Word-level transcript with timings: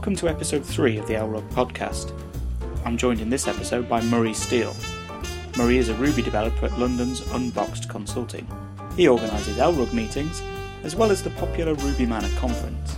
Welcome 0.00 0.16
to 0.16 0.30
episode 0.30 0.64
3 0.64 0.96
of 0.96 1.06
the 1.06 1.12
LRUG 1.12 1.46
podcast. 1.50 2.14
I'm 2.86 2.96
joined 2.96 3.20
in 3.20 3.28
this 3.28 3.46
episode 3.46 3.86
by 3.86 4.00
Murray 4.00 4.32
Steele. 4.32 4.74
Murray 5.58 5.76
is 5.76 5.90
a 5.90 5.94
Ruby 5.96 6.22
developer 6.22 6.64
at 6.64 6.78
London's 6.78 7.20
Unboxed 7.32 7.86
Consulting. 7.90 8.48
He 8.96 9.06
organises 9.06 9.58
LRUG 9.58 9.92
meetings 9.92 10.40
as 10.84 10.96
well 10.96 11.10
as 11.10 11.22
the 11.22 11.28
popular 11.28 11.74
Ruby 11.74 12.06
Manor 12.06 12.34
conference. 12.38 12.96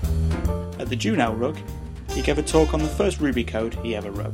At 0.79 0.91
the 0.91 0.95
June 0.95 1.19
LRUG, 1.19 1.61
he 2.13 2.23
gave 2.23 2.39
a 2.39 2.43
talk 2.43 2.73
on 2.73 2.81
the 2.81 2.89
first 2.89 3.19
Ruby 3.19 3.43
code 3.43 3.75
he 3.83 3.97
ever 3.97 4.13
wrote. 4.13 4.33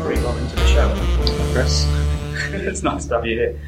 Murray, 0.00 0.16
welcome 0.16 0.48
to 0.48 0.56
the 0.56 0.66
show. 0.66 0.94
Chris. 1.54 1.86
it's 2.52 2.82
nice 2.82 3.06
to 3.06 3.14
have 3.14 3.24
you 3.24 3.38
here. 3.38 3.60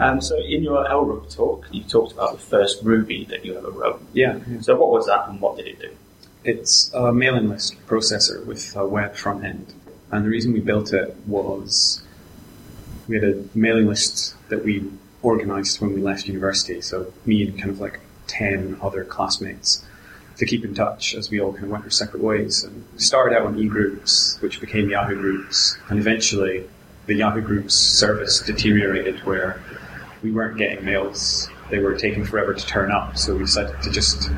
Um, 0.00 0.22
so, 0.22 0.38
in 0.38 0.62
your 0.62 0.86
LRUG 0.86 1.34
talk, 1.34 1.66
you 1.70 1.84
talked 1.84 2.12
about 2.12 2.32
the 2.32 2.38
first 2.38 2.82
Ruby 2.82 3.26
that 3.26 3.44
you 3.44 3.56
ever 3.56 3.70
wrote. 3.70 4.00
Yeah, 4.14 4.40
yeah. 4.48 4.62
So, 4.62 4.74
what 4.74 4.90
was 4.90 5.06
that 5.06 5.28
and 5.28 5.38
what 5.42 5.58
did 5.58 5.66
it 5.66 5.78
do? 5.78 5.94
It's 6.42 6.90
a 6.94 7.12
mailing 7.12 7.50
list 7.50 7.76
processor 7.86 8.44
with 8.46 8.74
a 8.74 8.86
web 8.86 9.14
front 9.14 9.44
end. 9.44 9.74
And 10.10 10.24
the 10.24 10.30
reason 10.30 10.54
we 10.54 10.60
built 10.60 10.94
it 10.94 11.14
was 11.26 12.02
we 13.08 13.16
had 13.16 13.24
a 13.24 13.44
mailing 13.54 13.88
list 13.88 14.34
that 14.48 14.64
we 14.64 14.90
organized 15.20 15.82
when 15.82 15.92
we 15.92 16.00
left 16.00 16.26
university. 16.26 16.80
So, 16.80 17.12
me 17.26 17.46
and 17.46 17.58
kind 17.58 17.70
of 17.70 17.78
like 17.78 18.00
10 18.28 18.78
other 18.80 19.04
classmates 19.04 19.84
to 20.38 20.46
keep 20.46 20.64
in 20.64 20.74
touch 20.74 21.14
as 21.14 21.30
we 21.30 21.42
all 21.42 21.52
kind 21.52 21.64
of 21.64 21.70
went 21.70 21.84
our 21.84 21.90
separate 21.90 22.22
ways. 22.22 22.64
And 22.64 22.86
we 22.94 23.00
started 23.00 23.36
out 23.36 23.46
on 23.46 23.58
e-groups, 23.58 24.38
which 24.40 24.62
became 24.62 24.88
Yahoo 24.88 25.16
groups. 25.16 25.76
And 25.90 25.98
eventually, 25.98 26.66
the 27.04 27.16
Yahoo 27.16 27.42
groups 27.42 27.74
service 27.74 28.40
deteriorated 28.40 29.18
where 29.26 29.60
we 30.22 30.30
weren't 30.30 30.58
getting 30.58 30.84
mails. 30.84 31.48
They 31.70 31.78
were 31.78 31.96
taking 31.96 32.24
forever 32.24 32.54
to 32.54 32.66
turn 32.66 32.90
up, 32.90 33.16
so 33.16 33.34
we 33.34 33.40
decided 33.44 33.80
to 33.82 33.90
just 33.90 34.30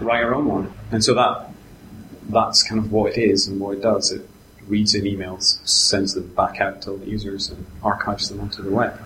write 0.00 0.22
our 0.22 0.34
own 0.34 0.46
one. 0.46 0.72
And 0.90 1.04
so 1.04 1.14
that 1.14 1.50
that's 2.28 2.62
kind 2.62 2.78
of 2.78 2.92
what 2.92 3.16
it 3.16 3.20
is 3.20 3.48
and 3.48 3.60
what 3.60 3.76
it 3.76 3.82
does. 3.82 4.12
It 4.12 4.28
reads 4.66 4.94
in 4.94 5.04
emails, 5.04 5.66
sends 5.66 6.14
them 6.14 6.32
back 6.34 6.60
out 6.60 6.82
to 6.82 6.92
the 6.92 7.06
users, 7.06 7.48
and 7.50 7.66
archives 7.82 8.28
them 8.28 8.40
onto 8.40 8.62
the 8.62 8.70
web. 8.70 8.98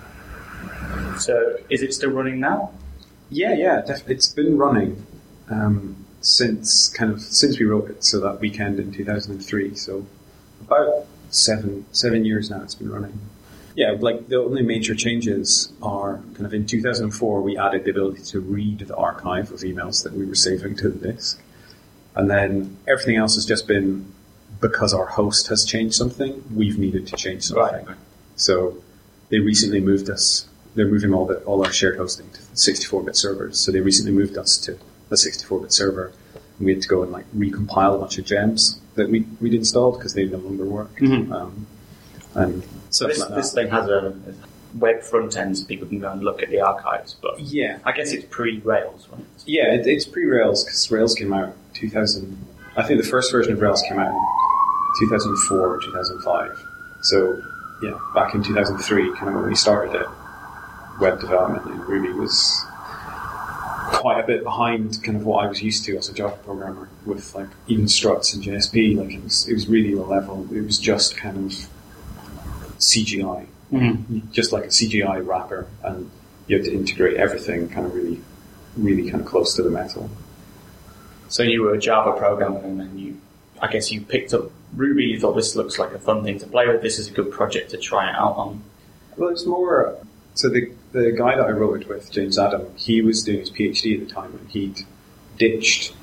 So, 1.19 1.59
is 1.71 1.83
it 1.83 1.95
still 1.95 2.11
running 2.11 2.41
now? 2.41 2.73
Yeah, 3.31 3.55
yeah, 3.55 3.81
def- 3.81 4.09
it's 4.09 4.29
been 4.29 4.59
running 4.59 5.07
um, 5.51 6.05
since 6.21 6.89
kind 6.89 7.13
of 7.13 7.21
since 7.21 7.59
we 7.59 7.67
wrote 7.67 7.91
it. 7.91 8.05
So 8.05 8.21
that 8.21 8.41
weekend 8.41 8.79
in 8.79 8.93
2003. 8.93 9.75
So 9.75 10.07
about 10.61 11.07
seven 11.31 11.85
seven 11.93 12.25
years 12.25 12.51
now 12.51 12.63
it's 12.63 12.75
been 12.75 12.91
running. 12.91 13.19
Yeah, 13.75 13.97
like 13.99 14.29
the 14.29 14.37
only 14.37 14.63
major 14.63 14.95
changes 14.95 15.73
are 15.83 16.19
kind 16.35 16.47
of 16.47 16.55
in 16.55 16.65
2004 16.67 17.41
we 17.43 17.59
added 17.59 17.85
the 17.85 17.91
ability 17.91 18.23
to 18.23 18.41
read 18.41 18.79
the 18.81 18.95
archive 18.97 19.51
of 19.51 19.61
emails 19.61 20.05
that 20.05 20.13
we 20.13 20.25
were 20.27 20.37
saving 20.37 20.77
to 20.77 20.89
the 20.89 21.13
disk, 21.13 21.41
and 22.15 22.31
then 22.31 22.77
everything 22.87 23.17
else 23.17 23.35
has 23.35 23.45
just 23.45 23.67
been 23.67 24.13
because 24.61 24.95
our 24.95 25.07
host 25.07 25.49
has 25.49 25.65
changed 25.65 25.95
something. 25.95 26.43
We've 26.55 26.79
needed 26.79 27.07
to 27.09 27.17
change 27.17 27.43
something. 27.43 27.87
Right. 27.87 27.97
So 28.37 28.83
they 29.29 29.41
recently 29.41 29.81
moved 29.81 30.09
us. 30.09 30.47
They're 30.75 30.87
moving 30.87 31.13
all 31.13 31.27
the, 31.27 31.39
all 31.45 31.65
our 31.65 31.73
shared 31.73 31.97
hosting 31.97 32.31
to 32.31 32.41
64-bit 32.41 33.17
servers. 33.17 33.61
So 33.61 33.73
they 33.73 33.81
recently 33.81 34.13
moved 34.13 34.37
us 34.39 34.57
to 34.59 34.79
a 35.11 35.15
64-bit 35.15 35.73
server. 35.73 36.13
And 36.59 36.67
we 36.67 36.73
had 36.73 36.83
to 36.83 36.89
go 36.89 37.03
and 37.03 37.13
like 37.13 37.31
recompile 37.33 37.97
a 37.97 37.99
bunch 37.99 38.19
of 38.19 38.25
gems 38.25 38.81
that 38.95 39.11
we 39.11 39.27
we'd 39.41 39.55
installed 39.55 39.99
because 39.99 40.15
they 40.15 40.25
no 40.25 40.39
longer 40.39 40.65
worked. 40.65 40.97
Mhm. 41.01 41.33
Um, 41.33 41.67
and 42.35 42.63
So, 42.91 43.07
this, 43.07 43.21
like 43.21 43.35
this 43.35 43.53
thing 43.53 43.69
has 43.69 43.89
a, 43.89 44.15
web 44.75 45.01
front 45.03 45.37
end 45.37 45.57
so 45.57 45.65
people 45.67 45.87
can 45.87 46.01
go 46.01 46.11
and 46.11 46.23
look 46.23 46.43
at 46.43 46.51
the 46.51 46.61
archives, 46.61 47.15
but 47.23 47.39
yeah, 47.39 47.79
I 47.85 47.93
guess 47.93 48.13
it's 48.13 48.25
pre 48.25 48.59
Rails, 48.61 49.07
right? 49.13 49.25
yeah, 49.47 49.73
it, 49.73 49.87
it's 49.87 50.05
pre-Rails 50.05 50.65
because 50.65 50.91
Rails 50.91 51.15
came 51.15 51.33
out 51.33 51.55
2000. 51.75 52.47
I 52.77 52.83
think 52.83 53.01
the 53.01 53.09
first 53.09 53.31
version 53.31 53.53
of 53.53 53.61
Rails 53.61 53.83
came 53.83 53.99
out 53.99 54.09
in 54.09 55.09
2004 55.09 55.59
or 55.59 55.81
2005. 55.81 56.65
So 57.03 57.43
yeah, 57.83 57.99
back 58.15 58.35
in 58.35 58.43
2003, 58.43 59.15
kind 59.15 59.29
of 59.29 59.35
when 59.35 59.47
we 59.47 59.55
started 59.55 60.01
it, 60.01 60.07
web 61.01 61.21
development 61.21 61.67
in 61.67 61.81
Ruby 61.83 62.13
was 62.13 62.65
quite 63.93 64.21
a 64.21 64.27
bit 64.27 64.43
behind 64.43 65.03
kind 65.03 65.17
of 65.17 65.25
what 65.25 65.45
I 65.45 65.49
was 65.49 65.63
used 65.63 65.85
to 65.87 65.97
as 65.97 66.09
a 66.09 66.15
Java 66.15 66.37
programmer 66.45 66.89
with 67.07 67.35
like 67.35 67.49
even 67.69 67.89
struts 67.89 68.35
and 68.35 68.43
JSP. 68.43 68.97
Like 68.97 69.13
it 69.13 69.23
was, 69.23 69.49
it 69.49 69.55
was 69.55 69.69
really 69.69 69.95
low 69.95 70.07
level. 70.07 70.49
It 70.53 70.63
was 70.63 70.79
just 70.79 71.17
kind 71.17 71.37
of 71.37 71.69
CGI, 72.79 73.47
Mm-hmm. 73.73 74.31
just 74.31 74.53
like 74.53 74.65
a 74.65 74.69
CGI 74.69 75.27
wrapper, 75.27 75.67
and 75.83 76.09
you 76.47 76.57
had 76.57 76.67
to 76.67 76.73
integrate 76.73 77.17
everything 77.17 77.69
kind 77.69 77.87
of 77.87 77.95
really, 77.95 78.21
really 78.77 79.11
kind 79.11 79.21
of 79.23 79.27
close 79.27 79.55
to 79.57 79.63
the 79.63 79.71
metal. 79.71 80.09
So 81.29 81.43
you 81.43 81.63
were 81.63 81.75
a 81.75 81.79
Java 81.79 82.17
programmer 82.17 82.61
and 82.61 82.79
then 82.79 82.97
you, 82.97 83.21
I 83.61 83.67
guess 83.69 83.91
you 83.91 84.03
picked 84.03 84.33
up 84.33 84.53
Ruby, 84.77 85.05
you 85.05 85.19
thought 85.19 85.33
this 85.35 85.57
looks 85.57 85.79
like 85.79 85.93
a 85.93 85.99
fun 85.99 86.23
thing 86.23 86.39
to 86.41 86.47
play 86.47 86.69
with, 86.69 86.83
this 86.83 86.99
is 87.01 87.09
a 87.09 87.11
good 87.11 87.33
project 87.33 87.71
to 87.71 87.77
try 87.79 88.09
it 88.11 88.15
out 88.15 88.37
on. 88.37 88.63
Well, 89.17 89.31
it's 89.31 89.47
more. 89.47 89.97
So 90.35 90.49
the 90.49 90.71
the 90.93 91.11
guy 91.11 91.35
that 91.35 91.45
I 91.45 91.51
wrote 91.51 91.83
it 91.83 91.89
with, 91.89 92.13
James 92.13 92.39
Adam, 92.39 92.67
he 92.77 93.01
was 93.03 93.25
doing 93.25 93.41
his 93.41 93.51
PhD 93.51 94.01
at 94.01 94.07
the 94.07 94.15
time, 94.15 94.33
and 94.39 94.49
he'd 94.51 94.83
ditched. 95.39 95.95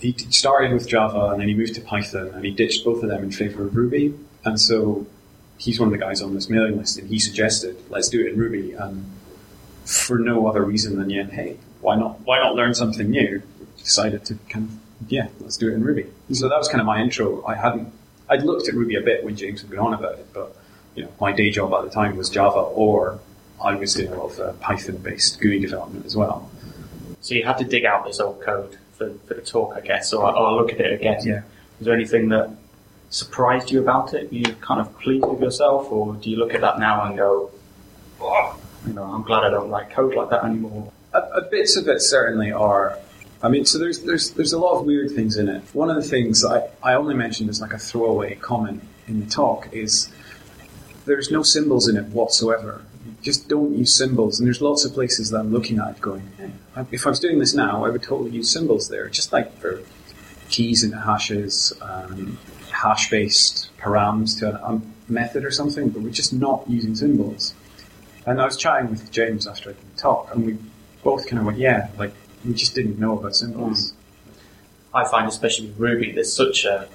He 0.00 0.12
started 0.30 0.72
with 0.72 0.86
Java, 0.86 1.30
and 1.30 1.40
then 1.40 1.48
he 1.48 1.54
moved 1.54 1.74
to 1.74 1.80
Python, 1.80 2.28
and 2.28 2.44
he 2.44 2.52
ditched 2.52 2.84
both 2.84 3.02
of 3.02 3.08
them 3.08 3.24
in 3.24 3.32
favor 3.32 3.64
of 3.64 3.74
Ruby. 3.74 4.14
And 4.44 4.60
so 4.60 5.06
he's 5.58 5.78
one 5.78 5.88
of 5.88 5.92
the 5.92 5.98
guys 5.98 6.22
on 6.22 6.34
this 6.34 6.48
mailing 6.48 6.76
list, 6.76 6.98
and 6.98 7.08
he 7.08 7.18
suggested, 7.18 7.76
"Let's 7.88 8.08
do 8.08 8.20
it 8.20 8.32
in 8.32 8.38
Ruby." 8.38 8.72
And 8.72 9.10
for 9.84 10.18
no 10.18 10.46
other 10.46 10.64
reason 10.64 10.98
than 10.98 11.10
yet, 11.10 11.30
hey, 11.30 11.58
why 11.80 11.96
not? 11.96 12.20
Why 12.20 12.38
not 12.38 12.54
learn 12.54 12.74
something 12.74 13.10
new? 13.10 13.42
Decided 13.78 14.24
to 14.26 14.38
kind 14.48 14.68
of 14.68 15.10
yeah, 15.10 15.28
let's 15.40 15.56
do 15.56 15.70
it 15.70 15.74
in 15.74 15.84
Ruby. 15.84 16.06
So 16.32 16.48
that 16.48 16.58
was 16.58 16.68
kind 16.68 16.80
of 16.80 16.86
my 16.86 17.00
intro. 17.00 17.44
I 17.46 17.54
hadn't. 17.54 17.92
I'd 18.28 18.42
looked 18.42 18.68
at 18.68 18.74
Ruby 18.74 18.96
a 18.96 19.02
bit 19.02 19.24
when 19.24 19.36
James 19.36 19.60
had 19.60 19.70
been 19.70 19.78
on 19.78 19.92
about 19.92 20.18
it, 20.18 20.26
but 20.32 20.56
you 20.94 21.02
know, 21.02 21.10
my 21.20 21.32
day 21.32 21.50
job 21.50 21.74
at 21.74 21.84
the 21.84 21.90
time 21.90 22.16
was 22.16 22.30
Java, 22.30 22.60
or 22.60 23.18
I 23.62 23.74
was 23.74 23.94
doing 23.94 24.12
a 24.12 24.16
lot 24.16 24.32
of 24.32 24.40
uh, 24.40 24.52
Python-based 24.54 25.40
GUI 25.40 25.58
development 25.58 26.06
as 26.06 26.16
well. 26.16 26.50
So 27.20 27.34
you 27.34 27.44
had 27.44 27.58
to 27.58 27.64
dig 27.64 27.84
out 27.84 28.04
this 28.06 28.20
old 28.20 28.40
code 28.40 28.78
for, 28.92 29.12
for 29.26 29.34
the 29.34 29.42
talk, 29.42 29.74
I 29.76 29.80
guess, 29.80 30.12
or, 30.12 30.34
or 30.34 30.52
look 30.52 30.72
at 30.72 30.80
it 30.80 30.92
again. 30.92 31.20
Yeah. 31.24 31.42
Is 31.80 31.86
there 31.86 31.94
anything 31.94 32.28
that 32.30 32.50
surprised 33.14 33.70
you 33.70 33.80
about 33.80 34.12
it? 34.12 34.30
Were 34.30 34.38
You 34.38 34.52
kind 34.60 34.80
of 34.80 34.98
pleased 34.98 35.24
with 35.24 35.40
yourself, 35.40 35.90
or 35.92 36.14
do 36.14 36.28
you 36.28 36.36
look 36.36 36.52
at 36.52 36.60
that 36.62 36.80
now 36.80 37.04
and 37.04 37.16
go, 37.16 37.50
oh, 38.20 38.58
you 38.86 38.92
know, 38.92 39.04
I'm 39.04 39.22
glad 39.22 39.44
I 39.44 39.50
don't 39.50 39.70
write 39.70 39.90
code 39.90 40.14
like 40.14 40.30
that 40.30 40.44
anymore? 40.44 40.92
A, 41.12 41.18
a 41.18 41.42
bits 41.42 41.76
of 41.76 41.86
it 41.86 42.02
certainly 42.02 42.50
are. 42.50 42.98
I 43.40 43.48
mean, 43.48 43.66
so 43.66 43.78
there's 43.78 44.00
there's 44.00 44.30
there's 44.30 44.52
a 44.52 44.58
lot 44.58 44.80
of 44.80 44.86
weird 44.86 45.12
things 45.12 45.36
in 45.36 45.48
it. 45.48 45.62
One 45.72 45.90
of 45.90 45.96
the 45.96 46.08
things 46.08 46.44
I, 46.44 46.68
I 46.82 46.94
only 46.94 47.14
mentioned 47.14 47.50
as 47.50 47.60
like 47.60 47.72
a 47.72 47.78
throwaway 47.78 48.34
comment 48.34 48.82
in 49.06 49.20
the 49.20 49.26
talk 49.26 49.68
is 49.72 50.10
there's 51.04 51.30
no 51.30 51.42
symbols 51.42 51.86
in 51.86 51.96
it 51.96 52.06
whatsoever. 52.06 52.82
You 53.06 53.14
just 53.22 53.48
don't 53.48 53.76
use 53.76 53.94
symbols, 53.94 54.40
and 54.40 54.46
there's 54.46 54.60
lots 54.60 54.84
of 54.84 54.92
places 54.92 55.30
that 55.30 55.38
I'm 55.38 55.52
looking 55.52 55.78
at 55.78 56.00
going, 56.00 56.32
if 56.90 57.06
I 57.06 57.10
was 57.10 57.20
doing 57.20 57.38
this 57.38 57.54
now, 57.54 57.84
I 57.84 57.90
would 57.90 58.02
totally 58.02 58.30
use 58.30 58.50
symbols 58.50 58.88
there, 58.88 59.08
just 59.08 59.32
like 59.32 59.56
for 59.58 59.82
keys 60.48 60.82
and 60.82 60.94
hashes, 60.94 61.72
um, 61.80 62.38
hash-based 62.84 63.70
params 63.78 64.38
to 64.40 64.48
a, 64.48 64.74
a 64.74 64.80
method 65.08 65.44
or 65.44 65.50
something, 65.50 65.88
but 65.88 66.02
we're 66.02 66.10
just 66.10 66.32
not 66.32 66.64
using 66.68 66.94
symbols. 66.94 67.54
And 68.26 68.40
I 68.40 68.44
was 68.44 68.56
chatting 68.56 68.90
with 68.90 69.10
James 69.10 69.46
after 69.46 69.70
I 69.70 69.72
did 69.72 69.94
the 69.94 70.00
talk, 70.00 70.30
and 70.32 70.46
we 70.46 70.58
both 71.02 71.26
kind 71.26 71.40
of 71.40 71.46
went, 71.46 71.58
yeah, 71.58 71.88
like, 71.98 72.12
we 72.44 72.54
just 72.54 72.74
didn't 72.74 72.98
know 72.98 73.18
about 73.18 73.34
symbols. 73.34 73.90
Hmm. 73.90 74.96
I 74.96 75.08
find, 75.08 75.28
especially 75.28 75.68
with 75.68 75.78
Ruby, 75.78 76.12
there's 76.12 76.32
such 76.32 76.64
a, 76.64 76.88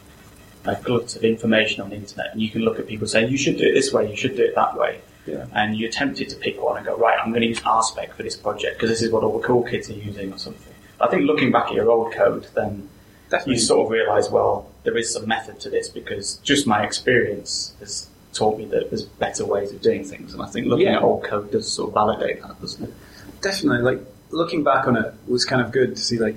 a 0.66 0.76
glut 0.76 1.16
of 1.16 1.24
information 1.24 1.82
on 1.82 1.90
the 1.90 1.96
internet, 1.96 2.32
and 2.32 2.42
you 2.42 2.50
can 2.50 2.62
look 2.62 2.80
at 2.80 2.88
people 2.88 3.08
saying, 3.08 3.32
you 3.32 3.38
should 3.38 3.58
do 3.58 3.66
it 3.66 3.74
this 3.74 3.92
way, 3.92 4.10
you 4.10 4.16
should 4.16 4.36
do 4.36 4.44
it 4.44 4.56
that 4.56 4.78
way. 4.78 5.02
Yeah. 5.26 5.46
And 5.54 5.78
you're 5.78 5.92
tempted 5.92 6.30
to 6.30 6.36
pick 6.38 6.62
one 6.62 6.78
and 6.78 6.86
go, 6.86 6.98
right, 6.98 7.18
I'm 7.22 7.30
going 7.32 7.42
to 7.42 7.48
use 7.48 7.60
RSpec 7.60 8.14
for 8.14 8.24
this 8.24 8.36
project 8.36 8.78
because 8.78 8.90
this 8.90 9.02
is 9.02 9.12
what 9.12 9.24
all 9.24 9.38
the 9.38 9.46
cool 9.46 9.64
kids 9.64 9.90
are 9.90 9.94
using 9.94 10.34
or 10.34 10.38
something. 10.38 10.74
I 11.00 11.08
think 11.08 11.24
looking 11.24 11.52
back 11.52 11.68
at 11.68 11.74
your 11.74 11.90
old 11.92 12.14
code, 12.14 12.48
then 12.56 12.90
Definitely. 13.30 13.54
you 13.56 13.60
sort 13.60 13.86
of 13.86 13.92
realise, 13.92 14.30
well, 14.30 14.68
there 14.84 14.98
is 14.98 15.14
some 15.14 15.28
method 15.28 15.60
to 15.62 15.70
this 15.70 15.88
because 15.90 16.38
just 16.38 16.66
my 16.66 16.84
experience 16.84 17.74
has 17.80 18.08
taught 18.34 18.58
me 18.58 18.66
that 18.66 18.90
there's 18.90 19.04
better 19.06 19.46
ways 19.46 19.72
of 19.72 19.82
doing 19.82 20.04
things. 20.04 20.34
And 20.34 20.42
I 20.42 20.48
think 20.48 20.68
looking 20.68 20.88
Yeah. 20.88 20.98
at 20.98 21.04
old 21.04 21.24
code 21.24 21.52
does 21.52 21.72
sort 21.72 21.90
of 21.90 21.94
validate 21.94 22.42
that, 22.42 22.60
doesn't 22.62 22.84
it? 22.86 22.94
Definitely, 23.42 23.84
like, 23.84 24.06
looking 24.32 24.64
back 24.64 24.88
on 24.88 24.96
it 24.98 25.14
was 25.28 25.46
kind 25.46 25.62
of 25.62 25.72
good 25.72 25.96
to 25.96 26.02
see, 26.02 26.18
like, 26.18 26.36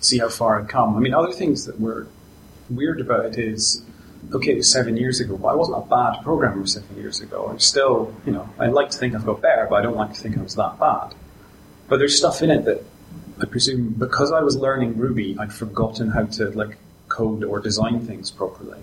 see 0.00 0.18
how 0.18 0.28
far 0.28 0.60
I'd 0.60 0.68
come. 0.68 0.96
I 0.96 1.00
mean, 1.00 1.14
other 1.14 1.32
things 1.32 1.66
that 1.66 1.80
were 1.80 2.06
weird 2.70 3.00
about 3.00 3.26
it 3.26 3.38
is, 3.38 3.82
okay, 4.32 4.52
it 4.52 4.56
was 4.56 4.70
seven 4.70 4.96
years 4.96 5.20
ago, 5.20 5.36
but 5.36 5.48
I 5.48 5.54
wasn't 5.54 5.78
a 5.78 5.86
bad 5.88 6.22
programmer 6.22 6.66
seven 6.66 6.96
years 6.96 7.20
ago. 7.20 7.46
I'm 7.50 7.58
still, 7.60 8.12
you 8.26 8.32
know, 8.32 8.48
I 8.58 8.66
like 8.68 8.90
to 8.90 8.98
think 8.98 9.14
I've 9.14 9.26
got 9.26 9.40
better, 9.42 9.66
but 9.68 9.76
I 9.76 9.82
don't 9.82 9.96
like 9.96 10.14
to 10.14 10.20
think 10.20 10.38
I 10.38 10.42
was 10.42 10.54
that 10.56 10.78
bad. 10.78 11.14
But 11.88 11.98
there's 11.98 12.16
stuff 12.16 12.42
in 12.42 12.50
it 12.50 12.64
that 12.64 12.82
I 13.40 13.46
presume 13.46 13.94
because 13.98 14.30
I 14.32 14.40
was 14.40 14.56
learning 14.56 14.98
Ruby, 14.98 15.36
I'd 15.38 15.52
forgotten 15.52 16.10
how 16.10 16.24
to 16.24 16.50
like 16.50 16.78
code 17.08 17.44
or 17.44 17.60
design 17.60 18.06
things 18.06 18.30
properly. 18.30 18.78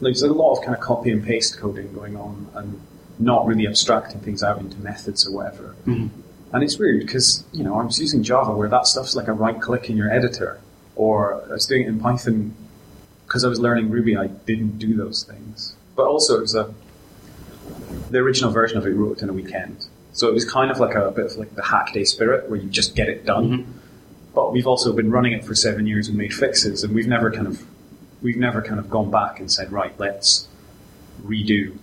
Like, 0.00 0.14
there's 0.14 0.22
a 0.22 0.32
lot 0.32 0.56
of 0.56 0.64
kind 0.64 0.74
of 0.76 0.80
copy 0.80 1.10
and 1.10 1.24
paste 1.24 1.58
coding 1.58 1.92
going 1.92 2.16
on, 2.16 2.48
and 2.54 2.80
not 3.18 3.46
really 3.46 3.66
abstracting 3.66 4.20
things 4.20 4.42
out 4.42 4.60
into 4.60 4.78
methods 4.78 5.26
or 5.26 5.32
whatever. 5.32 5.74
Mm-hmm. 5.86 6.20
And 6.52 6.64
it's 6.64 6.78
weird 6.78 7.00
because, 7.00 7.44
you 7.52 7.64
know, 7.64 7.74
I 7.74 7.84
was 7.84 7.98
using 7.98 8.22
Java 8.22 8.52
where 8.56 8.68
that 8.68 8.86
stuff's 8.86 9.14
like 9.14 9.28
a 9.28 9.32
right 9.32 9.60
click 9.60 9.90
in 9.90 9.96
your 9.96 10.10
editor. 10.10 10.60
Or 10.96 11.44
I 11.44 11.52
was 11.52 11.66
doing 11.66 11.82
it 11.82 11.88
in 11.88 12.00
Python 12.00 12.54
because 13.26 13.44
I 13.44 13.48
was 13.48 13.60
learning 13.60 13.90
Ruby, 13.90 14.16
I 14.16 14.28
didn't 14.28 14.78
do 14.78 14.96
those 14.96 15.24
things. 15.24 15.76
But 15.94 16.06
also 16.06 16.38
it 16.38 16.42
was 16.42 16.54
a, 16.54 16.72
the 18.10 18.18
original 18.18 18.50
version 18.50 18.78
of 18.78 18.86
it 18.86 18.90
wrote 18.90 19.20
in 19.20 19.28
a 19.28 19.32
weekend. 19.32 19.86
So 20.18 20.26
it 20.28 20.34
was 20.34 20.44
kind 20.44 20.72
of 20.72 20.80
like 20.80 20.96
a 20.96 21.12
bit 21.12 21.26
of 21.26 21.36
like 21.36 21.54
the 21.54 21.62
hack 21.62 21.92
day 21.92 22.02
spirit 22.02 22.50
where 22.50 22.58
you 22.58 22.68
just 22.68 22.96
get 22.96 23.08
it 23.08 23.24
done. 23.24 23.48
Mm-hmm. 23.50 23.72
But 24.34 24.52
we've 24.52 24.66
also 24.66 24.92
been 24.92 25.12
running 25.12 25.32
it 25.32 25.44
for 25.44 25.54
seven 25.54 25.86
years 25.86 26.08
and 26.08 26.18
made 26.18 26.34
fixes 26.34 26.82
and 26.82 26.92
we've 26.92 27.06
never 27.06 27.30
kind 27.30 27.46
of, 27.46 27.64
we've 28.20 28.36
never 28.36 28.60
kind 28.60 28.80
of 28.80 28.90
gone 28.90 29.12
back 29.12 29.38
and 29.38 29.50
said, 29.50 29.70
right, 29.70 29.94
let's 29.96 30.48
redo 31.22 31.78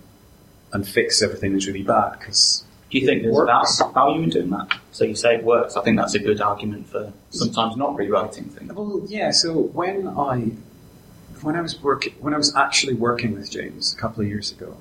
and 0.70 0.86
fix 0.86 1.22
everything 1.22 1.54
that's 1.54 1.66
really 1.66 1.82
bad 1.82 2.18
because 2.18 2.62
Do 2.90 2.98
you 2.98 3.06
think 3.06 3.22
there's 3.22 3.34
works. 3.34 3.80
value 3.94 4.22
in 4.22 4.28
doing 4.28 4.50
that? 4.50 4.78
So 4.92 5.04
you 5.04 5.14
say 5.14 5.36
it 5.36 5.42
works. 5.42 5.74
I 5.74 5.82
think 5.82 5.96
that's 5.96 6.14
a 6.14 6.18
good 6.18 6.42
argument 6.42 6.88
for 6.88 7.14
sometimes 7.30 7.76
not 7.76 7.96
rewriting 7.96 8.44
things. 8.50 8.70
Well, 8.70 9.02
yeah. 9.06 9.30
So 9.30 9.52
when 9.54 10.08
I 10.08 10.50
when 11.40 11.56
I 11.56 11.62
was 11.62 11.82
working 11.82 12.12
when 12.20 12.34
I 12.34 12.36
was 12.36 12.54
actually 12.54 12.94
working 12.94 13.32
with 13.32 13.50
James 13.50 13.94
a 13.94 13.96
couple 13.96 14.22
of 14.22 14.28
years 14.28 14.52
ago, 14.52 14.76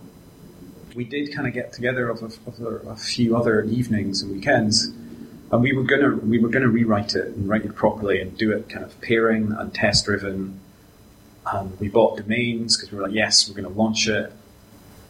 we 0.96 1.04
did 1.04 1.34
kind 1.36 1.48
of 1.48 1.54
get 1.54 1.74
together 1.74 2.10
of 2.10 2.24
a, 2.24 2.64
a, 2.90 2.96
few 2.96 3.36
other 3.36 3.64
evenings 3.66 4.22
and 4.22 4.32
weekends, 4.32 4.86
and 5.52 5.62
we 5.62 5.74
were 5.74 5.84
gonna 5.84 6.16
we 6.16 6.40
were 6.40 6.50
gonna 6.50 6.70
rewrite 6.70 7.16
it 7.16 7.28
and 7.28 7.48
write 7.48 7.66
it 7.66 7.76
properly 7.76 8.22
and 8.22 8.38
do 8.38 8.52
it 8.52 8.70
kind 8.70 8.86
of 8.86 9.00
pairing 9.02 9.52
and 9.52 9.74
test 9.74 10.06
driven. 10.06 10.60
And 11.46 11.80
we 11.80 11.90
bought 11.90 12.18
domains 12.18 12.76
because 12.76 12.92
we 12.92 12.98
were 12.98 13.04
like, 13.04 13.14
yes, 13.14 13.48
we're 13.48 13.62
to 13.62 13.70
launch 13.70 14.08
it. 14.08 14.32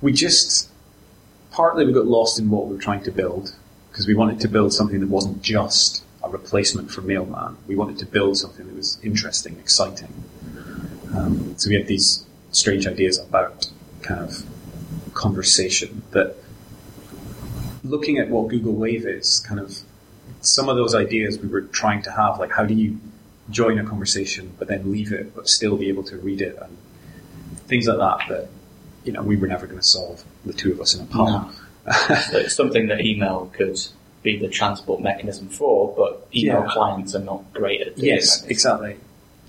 We 0.02 0.12
just 0.12 0.70
partly 1.52 1.86
we 1.86 1.94
got 1.94 2.06
lost 2.06 2.38
in 2.40 2.50
what 2.50 2.68
we 2.68 2.76
were 2.76 2.82
trying 2.82 3.04
to 3.04 3.12
build 3.12 3.56
because 3.90 4.06
we 4.06 4.16
wanted 4.16 4.42
to 4.42 4.50
build 4.50 4.74
something 4.74 5.00
that 5.00 5.08
wasn't 5.08 5.42
just 5.42 6.04
a 6.22 6.30
replacement 6.30 6.92
for 6.92 7.02
Mailman. 7.02 7.56
We 7.68 7.76
wanted 7.78 7.98
to 8.00 8.06
build 8.06 8.38
something 8.38 8.68
that 8.68 8.76
was 8.76 9.00
interesting, 9.04 9.58
exciting. 9.60 10.14
Um, 11.16 11.58
so 11.58 11.70
we 11.70 11.76
had 11.76 11.88
these 11.88 12.26
strange 12.52 12.86
ideas 12.88 13.18
about 13.18 13.70
kind 14.02 14.20
of 14.20 14.46
conversation 15.16 16.04
that 16.12 16.36
looking 17.84 18.18
at 18.20 18.30
what 18.30 18.50
Google 18.50 18.74
Wave 18.74 19.06
is, 19.08 19.40
kind 19.48 19.60
of 19.60 19.80
some 20.42 20.70
of 20.70 20.76
those 20.76 20.94
ideas 20.94 21.40
we 21.40 21.48
were 21.48 21.62
trying 21.62 22.02
to 22.04 22.12
have, 22.12 22.40
like 22.40 22.52
how 22.52 22.66
do 22.66 22.74
you 22.76 23.00
join 23.50 23.78
a 23.78 23.84
conversation 23.86 24.52
but 24.58 24.68
then 24.68 24.92
leave 24.92 25.12
it 25.12 25.36
but 25.36 25.48
still 25.48 25.78
be 25.78 25.88
able 25.88 26.02
to 26.04 26.18
read 26.18 26.42
it 26.42 26.58
and 26.64 26.76
things 27.68 27.88
like 27.88 28.00
that 28.00 28.28
that 28.28 28.50
you 29.04 29.12
know 29.12 29.22
we 29.22 29.36
were 29.36 29.46
never 29.46 29.68
going 29.68 29.78
to 29.80 29.86
solve 29.86 30.24
the 30.48 30.52
two 30.54 30.72
of 30.72 30.82
us 30.82 30.96
in 30.96 31.02
a 31.02 31.06
pub. 31.06 31.28
No. 31.28 31.52
So 32.16 32.38
it's 32.40 32.56
something 32.56 32.88
that 32.88 33.02
email 33.02 33.52
could 33.54 33.78
be 34.24 34.40
the 34.40 34.48
transport 34.50 35.00
mechanism 35.02 35.48
for, 35.50 35.94
but 35.96 36.28
email 36.36 36.62
Yeah. 36.66 36.74
clients 36.74 37.14
are 37.14 37.20
not 37.20 37.54
great 37.54 37.82
at 37.82 37.98
Yes, 38.00 38.42
that. 38.42 38.50
exactly. 38.50 38.98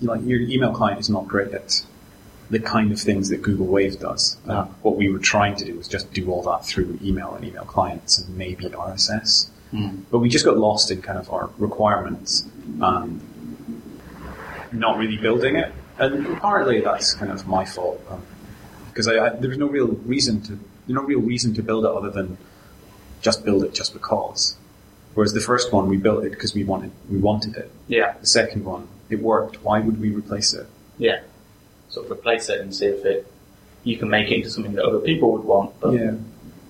Like 0.01 0.21
your 0.23 0.41
email 0.41 0.71
client 0.71 0.99
is 0.99 1.09
not 1.09 1.27
great 1.27 1.51
at 1.53 1.83
the 2.49 2.59
kind 2.59 2.91
of 2.91 2.99
things 2.99 3.29
that 3.29 3.41
Google 3.41 3.65
Wave 3.65 3.99
does. 3.99 4.37
Uh, 4.47 4.65
what 4.81 4.95
we 4.95 5.09
were 5.11 5.19
trying 5.19 5.55
to 5.57 5.65
do 5.65 5.75
was 5.75 5.87
just 5.87 6.13
do 6.13 6.31
all 6.31 6.41
that 6.43 6.65
through 6.65 6.97
email 7.03 7.33
and 7.33 7.43
email 7.43 7.65
clients 7.65 8.17
and 8.19 8.37
maybe 8.37 8.65
RSS. 8.65 9.49
Mm. 9.73 10.03
But 10.09 10.19
we 10.19 10.29
just 10.29 10.45
got 10.45 10.57
lost 10.57 10.89
in 10.91 11.01
kind 11.01 11.19
of 11.19 11.29
our 11.31 11.49
requirements 11.57 12.47
and 12.81 13.21
not 14.71 14.97
really 14.97 15.17
building 15.17 15.55
it. 15.57 15.73
And 15.99 16.37
partly 16.37 16.79
that's 16.81 17.13
kind 17.15 17.31
of 17.31 17.47
my 17.47 17.65
fault 17.65 18.01
because 18.89 19.07
I, 19.07 19.17
I, 19.17 19.29
there 19.29 19.49
was 19.49 19.57
no 19.57 19.67
real 19.67 19.87
reason 19.87 20.41
to 20.43 20.49
there's 20.49 20.95
no 20.95 21.01
real 21.01 21.19
reason 21.19 21.53
to 21.55 21.63
build 21.63 21.83
it 21.85 21.91
other 21.91 22.11
than 22.11 22.37
just 23.21 23.43
build 23.43 23.63
it 23.63 23.73
just 23.73 23.93
because. 23.93 24.55
Whereas 25.15 25.33
the 25.33 25.41
first 25.41 25.73
one 25.73 25.87
we 25.89 25.97
built 25.97 26.23
it 26.23 26.29
because 26.29 26.53
we 26.53 26.63
wanted 26.63 26.91
we 27.09 27.17
wanted 27.17 27.57
it. 27.57 27.71
Yeah, 27.87 28.13
The 28.21 28.27
second 28.27 28.63
one 28.63 28.87
it 29.09 29.19
worked. 29.21 29.63
Why 29.63 29.79
would 29.79 29.99
we 29.99 30.11
replace 30.11 30.53
it? 30.53 30.67
yeah. 30.97 31.21
Sort 31.89 32.05
of 32.05 32.11
replace 32.11 32.49
it 32.49 32.59
and 32.61 32.73
see 32.75 32.87
if 32.87 33.05
it 33.05 33.31
you 33.83 33.97
can 33.97 34.09
make 34.09 34.29
it 34.29 34.35
into 34.35 34.49
something 34.49 34.73
that 34.73 34.83
other 34.85 34.99
people 34.99 35.31
would 35.31 35.43
want. 35.45 35.79
But 35.79 35.93
yeah. 35.93 36.11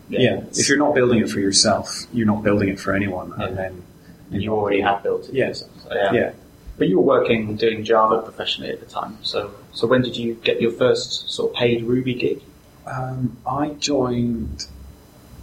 Yeah. 0.09 0.43
If 0.51 0.69
you're 0.69 0.77
not 0.77 0.95
building 0.95 1.19
it 1.19 1.29
for 1.29 1.39
yourself, 1.39 2.03
you're 2.13 2.27
not 2.27 2.43
building 2.43 2.69
it 2.69 2.79
for 2.79 2.93
anyone, 2.93 3.33
Yeah. 3.37 3.45
and 3.47 3.57
then 3.57 3.83
and 4.31 4.41
you 4.43 4.53
already 4.53 4.81
have 4.81 5.03
built 5.03 5.27
it. 5.29 5.33
Yeah. 5.35 5.47
yourself. 5.47 5.71
So, 5.83 5.93
yeah. 5.95 6.13
yeah. 6.13 6.31
But 6.77 6.87
you 6.89 6.99
were 6.99 7.05
working 7.05 7.55
doing 7.55 7.83
Java 7.83 8.21
professionally 8.21 8.71
at 8.71 8.79
the 8.79 8.85
time. 8.85 9.17
So 9.23 9.51
so 9.73 9.87
when 9.87 10.01
did 10.01 10.15
you 10.15 10.35
get 10.35 10.61
your 10.61 10.71
first 10.71 11.29
sort 11.31 11.51
of 11.51 11.57
paid 11.57 11.83
Ruby 11.83 12.13
gig? 12.13 12.41
Um, 12.85 13.37
I 13.45 13.69
joined 13.69 14.67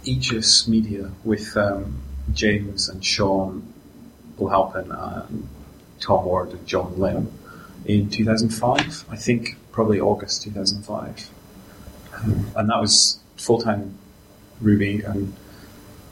Aegis 0.03 0.67
Media 0.67 1.11
with 1.23 1.55
um, 1.57 2.01
James 2.33 2.89
and 2.89 3.03
Sean 3.05 3.71
O'Halpin 4.39 4.91
and 4.91 5.47
Tom 5.99 6.25
Ward 6.25 6.51
and 6.51 6.65
John 6.65 6.97
Lim 6.99 7.31
in 7.85 8.09
2005. 8.09 9.05
I 9.09 9.15
think 9.15 9.57
probably 9.75 9.99
August 9.99 10.41
2005, 10.43 11.29
um, 12.13 12.47
and 12.55 12.69
that 12.69 12.79
was 12.79 13.19
full 13.35 13.61
time 13.61 13.97
Ruby. 14.61 15.01
And 15.01 15.33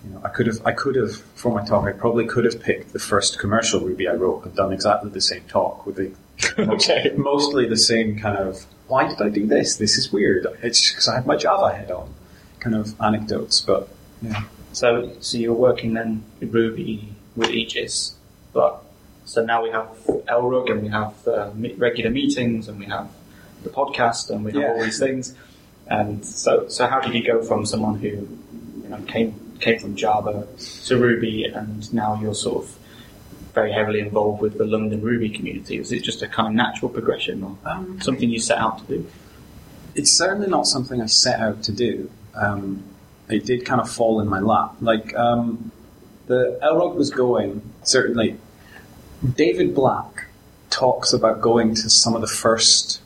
you 0.04 0.10
know, 0.12 0.22
I 0.24 0.30
could 0.30 0.48
have, 0.48 0.60
I 0.66 0.74
could 0.74 0.96
have 0.98 1.16
for 1.16 1.54
my 1.54 1.66
talk, 1.66 1.88
I 1.88 1.94
probably 1.94 2.26
could 2.28 2.44
have 2.44 2.62
picked 2.62 2.92
the 2.92 3.00
first 3.00 3.40
commercial 3.40 3.80
Ruby 3.80 4.08
I 4.08 4.14
wrote 4.14 4.44
and 4.46 4.54
done 4.54 4.74
exactly 4.74 5.10
the 5.10 5.22
same 5.22 5.44
talk 5.48 5.86
with 5.86 5.96
the 5.96 6.12
Okay. 6.60 7.14
mostly 7.16 7.68
the 7.68 7.78
same 7.78 8.20
kind 8.20 8.38
of 8.38 8.66
why 8.88 9.08
did 9.08 9.22
I 9.22 9.30
do 9.30 9.48
this? 9.48 9.78
This 9.78 9.98
is 9.98 10.12
weird. 10.12 10.46
It's 10.62 10.90
because 10.92 11.08
I 11.08 11.16
had 11.16 11.26
my 11.26 11.38
Java 11.38 11.74
head 11.74 11.90
on, 11.90 12.14
kind 12.60 12.76
of 12.76 13.00
anecdotes. 13.02 13.62
But 13.62 13.88
yeah, 14.22 14.44
So 14.74 15.14
so 15.22 15.38
you 15.38 15.54
were 15.54 15.62
working 15.70 15.94
then 15.94 16.24
with 16.42 16.54
Ruby 16.54 17.08
with 17.38 17.50
Aegis, 17.50 18.16
but 18.52 18.84
so 19.26 19.44
now 19.46 19.64
we 19.64 19.70
have 19.72 19.88
LRUG 20.28 20.70
and 20.72 20.82
we 20.84 20.90
have 20.90 21.14
uh, 21.28 21.50
regular 21.78 22.12
meetings 22.12 22.68
and 22.68 22.78
we 22.78 22.86
have 22.88 23.08
the 23.64 23.70
podcast 23.70 24.30
and 24.30 24.44
we 24.46 24.52
have 24.54 24.62
Yeah. 24.62 24.68
all 24.74 24.84
these 24.84 25.00
things. 25.00 25.34
And 25.88 26.26
so 26.26 26.68
so 26.68 26.88
how 26.88 27.00
did 27.02 27.14
you 27.14 27.24
go 27.26 27.42
from 27.44 27.66
someone 27.66 28.00
who 28.00 28.08
you 28.08 28.90
know 28.90 28.98
came 29.08 29.36
came 29.60 29.80
from 29.80 29.96
Java 29.96 30.48
to 30.86 30.98
Ruby 30.98 31.46
and 31.46 31.94
now 31.94 32.20
you're 32.22 32.36
sort 32.36 32.64
of 32.64 32.76
very 33.54 33.72
heavily 33.72 34.00
involved 34.00 34.42
with 34.42 34.58
the 34.58 34.66
London 34.66 35.02
Ruby 35.02 35.30
community? 35.30 35.78
Was 35.80 35.92
it 35.92 36.04
just 36.04 36.22
a 36.22 36.28
kind 36.28 36.48
of 36.50 36.54
natural 36.56 36.90
progression 36.90 37.44
or 37.44 37.58
um, 37.66 38.00
something 38.02 38.30
you 38.30 38.40
set 38.40 38.58
out 38.58 38.80
to 38.80 38.86
do? 38.98 39.06
it's 39.96 40.10
certainly 40.10 40.48
not 40.48 40.66
something 40.66 41.00
I 41.04 41.06
set 41.06 41.40
out 41.40 41.62
to 41.64 41.72
do. 41.72 42.10
Um, 42.34 42.84
it 43.30 43.46
did 43.46 43.64
kind 43.64 43.80
of 43.80 43.88
fall 43.88 44.20
in 44.22 44.28
my 44.28 44.40
lap. 44.40 44.74
Like 44.82 45.16
um, 45.16 45.72
the 46.26 46.60
LRUG 46.64 46.96
was 46.96 47.12
going 47.12 47.62
certainly. 47.84 48.38
David 49.36 49.76
Black 49.76 50.26
talks 50.72 51.14
about 51.14 51.42
going 51.42 51.76
to 51.76 51.92
some 51.92 52.16
of 52.16 52.22
the 52.22 52.28
first 52.28 53.03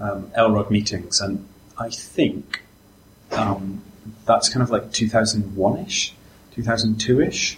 um, 0.00 0.30
LRUG 0.36 0.70
meetings, 0.70 1.20
and 1.20 1.46
I 1.78 1.88
think 1.90 2.62
um, 3.32 3.82
that's 4.26 4.48
kind 4.48 4.62
of 4.62 4.70
like 4.70 4.90
2001ish, 4.90 6.12
2002ish, 6.56 7.56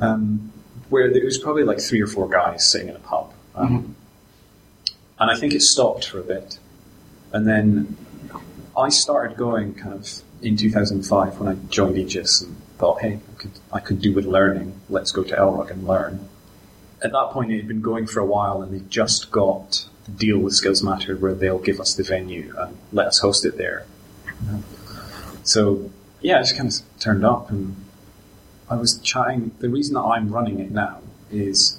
um, 0.00 0.52
where 0.88 1.12
there 1.12 1.24
was 1.24 1.38
probably 1.38 1.64
like 1.64 1.80
three 1.80 2.00
or 2.00 2.06
four 2.06 2.28
guys 2.28 2.68
sitting 2.68 2.88
in 2.88 2.96
a 2.96 3.00
pub. 3.00 3.32
Um, 3.54 3.96
And 5.18 5.30
I 5.30 5.36
think 5.36 5.54
it 5.54 5.62
stopped 5.62 6.08
for 6.08 6.18
a 6.18 6.22
bit. 6.24 6.58
And 7.32 7.46
then 7.46 7.96
I 8.76 8.88
started 8.88 9.36
going 9.36 9.74
kind 9.74 9.94
of 9.94 10.22
in 10.42 10.56
2005 10.56 11.38
when 11.40 11.48
I 11.48 11.54
joined 11.68 11.96
Aegis 11.96 12.42
and 12.42 12.56
thought, 12.78 13.00
hey, 13.00 13.20
I 13.30 13.34
could, 13.40 13.50
I 13.72 13.80
could 13.80 14.00
do 14.00 14.12
with 14.12 14.26
learning. 14.26 14.78
Let's 14.90 15.12
go 15.12 15.22
to 15.22 15.34
LRUG 15.34 15.70
and 15.70 15.86
learn. 15.86 16.28
At 17.02 17.12
that 17.12 17.30
point, 17.30 17.52
it 17.52 17.56
had 17.58 17.68
been 17.68 17.80
going 17.80 18.06
for 18.06 18.20
a 18.20 18.26
while 18.26 18.60
and 18.62 18.72
they 18.74 18.84
just 18.88 19.30
got 19.30 19.86
deal 20.10 20.38
with 20.38 20.54
Skills 20.54 20.82
Matter 20.82 21.16
where 21.16 21.34
they'll 21.34 21.58
give 21.58 21.80
us 21.80 21.94
the 21.94 22.02
venue 22.02 22.54
and 22.58 22.76
let 22.92 23.06
us 23.06 23.18
host 23.18 23.44
it 23.44 23.56
there. 23.56 23.86
So, 25.42 25.90
yeah, 26.20 26.38
I 26.38 26.42
just 26.42 26.56
kind 26.56 26.72
of 26.72 27.00
turned 27.00 27.24
up 27.24 27.50
and 27.50 27.76
I 28.68 28.76
was 28.76 28.98
chatting. 28.98 29.52
The 29.58 29.68
reason 29.68 29.94
that 29.94 30.02
I'm 30.02 30.30
running 30.30 30.58
it 30.58 30.70
now 30.70 31.00
is 31.30 31.78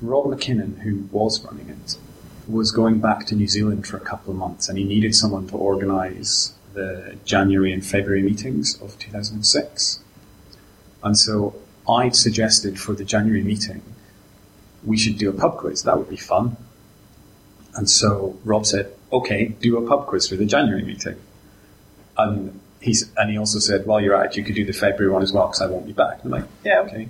Rob 0.00 0.26
McKinnon, 0.26 0.80
who 0.80 1.08
was 1.10 1.42
running 1.44 1.68
it, 1.68 1.96
was 2.46 2.70
going 2.72 3.00
back 3.00 3.26
to 3.26 3.34
New 3.34 3.48
Zealand 3.48 3.86
for 3.86 3.96
a 3.96 4.00
couple 4.00 4.32
of 4.32 4.38
months 4.38 4.68
and 4.68 4.78
he 4.78 4.84
needed 4.84 5.14
someone 5.14 5.46
to 5.48 5.56
organise 5.56 6.54
the 6.74 7.16
January 7.24 7.72
and 7.72 7.84
February 7.84 8.22
meetings 8.22 8.80
of 8.80 8.98
2006. 8.98 10.00
And 11.02 11.18
so 11.18 11.54
I'd 11.88 12.14
suggested 12.14 12.78
for 12.78 12.94
the 12.94 13.04
January 13.04 13.42
meeting, 13.42 13.82
we 14.84 14.96
should 14.96 15.18
do 15.18 15.28
a 15.28 15.32
pub 15.32 15.58
quiz. 15.58 15.82
That 15.82 15.98
would 15.98 16.08
be 16.08 16.16
fun. 16.16 16.56
And 17.78 17.88
so 17.88 18.36
Rob 18.44 18.66
said, 18.66 18.92
okay, 19.12 19.46
do 19.60 19.78
a 19.78 19.88
pub 19.88 20.08
quiz 20.08 20.26
for 20.26 20.34
the 20.34 20.44
January 20.44 20.82
meeting. 20.82 21.14
And 22.16 22.58
he's, 22.80 23.08
and 23.16 23.30
he 23.30 23.38
also 23.38 23.60
said, 23.60 23.86
while 23.86 24.00
you're 24.00 24.16
at 24.16 24.32
it, 24.32 24.36
you 24.36 24.42
could 24.42 24.56
do 24.56 24.64
the 24.64 24.72
February 24.72 25.12
one 25.12 25.22
as 25.22 25.32
well 25.32 25.46
because 25.46 25.60
I 25.60 25.66
won't 25.66 25.86
be 25.86 25.92
back. 25.92 26.24
And 26.24 26.34
I'm 26.34 26.40
like, 26.40 26.50
yeah, 26.64 26.80
okay. 26.80 27.08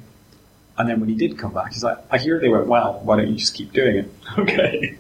And 0.77 0.87
then 0.87 1.01
when 1.01 1.09
he 1.09 1.15
did 1.15 1.39
come 1.39 1.55
back, 1.55 1.73
he's 1.73 1.83
like, 1.83 1.97
I 2.11 2.19
hear 2.19 2.39
they 2.39 2.51
went 2.51 2.67
well. 2.67 3.01
Why 3.03 3.17
don't 3.17 3.29
you 3.29 3.37
just 3.37 3.55
keep 3.55 3.73
doing 3.73 3.97
it? 3.97 4.13
Okay. 4.39 4.99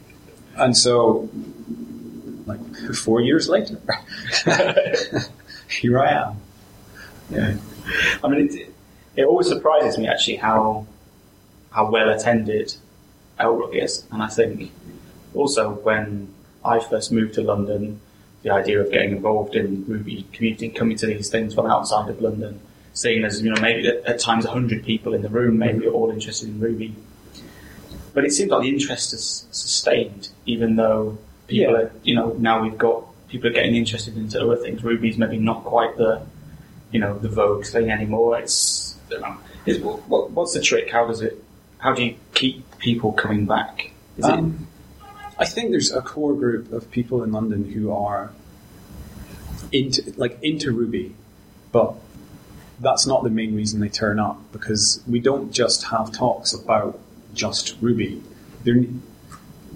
And 0.57 0.77
so, 0.77 1.29
like 2.47 2.61
four 2.95 3.21
years 3.21 3.49
later, 3.49 3.79
here 5.69 6.01
I 6.01 6.11
am. 6.11 6.37
Yeah. 7.31 7.57
I 8.25 8.29
mean, 8.29 8.49
it, 8.49 8.75
it 9.15 9.25
always 9.25 9.47
surprises 9.47 9.99
me 9.99 10.09
actually 10.09 10.37
how 10.37 10.87
how 11.71 11.91
well 11.93 12.09
attended 12.09 12.75
LRUG 13.39 13.85
is, 13.85 14.05
and 14.11 14.21
I 14.21 14.27
think 14.27 14.73
also 15.35 15.71
when 15.71 16.33
I 16.65 16.81
first 16.81 17.13
moved 17.13 17.35
to 17.35 17.43
London, 17.43 18.01
the 18.43 18.51
idea 18.51 18.81
of 18.81 18.91
getting 18.91 19.13
involved 19.13 19.55
in 19.55 19.85
Ruby 19.87 20.27
community, 20.33 20.69
coming 20.69 20.97
to 20.99 21.07
these 21.07 21.29
things 21.29 21.55
from 21.55 21.67
outside 21.67 22.09
of 22.09 22.21
London, 22.21 22.61
seeing 22.93 23.25
as 23.25 23.43
you 23.43 23.53
know 23.53 23.61
maybe 23.61 23.89
at, 23.89 24.19
times 24.19 24.45
hundred 24.45 24.85
people 24.85 25.15
in 25.15 25.23
the 25.23 25.29
room, 25.29 25.59
maybe 25.59 25.87
all 25.87 26.11
interested 26.11 26.49
in 26.49 26.61
Ruby, 26.61 26.95
but 28.15 28.25
it 28.25 28.33
seems 28.33 28.51
like 28.51 28.63
the 28.63 28.69
interest 28.69 29.13
is 29.13 29.47
sustained, 29.51 30.29
even 30.47 30.77
though 30.77 31.19
people 31.47 31.73
Yeah. 31.75 31.79
are 31.81 31.93
you 32.03 32.15
know 32.15 32.33
now 32.39 32.63
we've 32.63 32.79
got 32.79 33.05
people 33.29 33.51
are 33.51 33.53
getting 33.53 33.75
interested 33.77 34.17
into 34.17 34.41
other 34.41 34.57
things. 34.57 34.83
Ruby's 34.83 35.19
maybe 35.19 35.39
not 35.39 35.65
quite 35.65 35.97
the 35.97 36.23
you 36.91 37.01
know 37.01 37.19
the 37.19 37.29
vogue 37.29 37.65
thing 37.67 37.91
anymore. 37.91 38.39
It's, 38.39 38.97
it's 39.67 39.79
what, 39.81 40.09
what, 40.09 40.31
what's 40.31 40.55
the 40.55 40.61
trick? 40.61 40.91
How 40.91 41.07
does 41.07 41.21
it? 41.23 41.43
How 41.79 41.93
do 41.95 42.05
you 42.05 42.17
keep 42.35 42.79
people 42.79 43.13
coming 43.13 43.47
back? 43.47 43.93
Is 44.17 44.25
Um, 44.25 44.67
I 45.39 45.45
think 45.45 45.71
there's 45.71 45.93
a 45.93 46.03
core 46.03 46.35
group 46.35 46.73
of 46.73 46.91
people 46.91 47.23
in 47.23 47.31
London 47.31 47.71
who 47.73 47.93
are 47.93 48.33
into 49.71 50.13
like 50.17 50.39
into 50.43 50.73
Ruby, 50.73 51.15
but 51.71 51.95
that's 52.81 53.07
not 53.07 53.23
the 53.23 53.31
main 53.31 53.55
reason 53.55 53.81
they 53.81 53.89
turn 53.89 54.19
up 54.19 54.41
because 54.53 55.03
we 55.07 55.21
don't 55.21 55.53
just 55.53 55.85
have 55.85 56.13
talks 56.13 56.53
about 56.53 56.99
just 57.35 57.77
Ruby. 57.81 58.23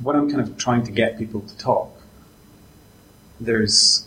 What 0.02 0.16
I'm 0.16 0.28
kind 0.28 0.40
of 0.40 0.57
trying 0.57 0.83
to 0.85 0.90
get 0.90 1.19
people 1.19 1.42
to 1.42 1.57
talk, 1.59 1.90
there's, 3.40 4.07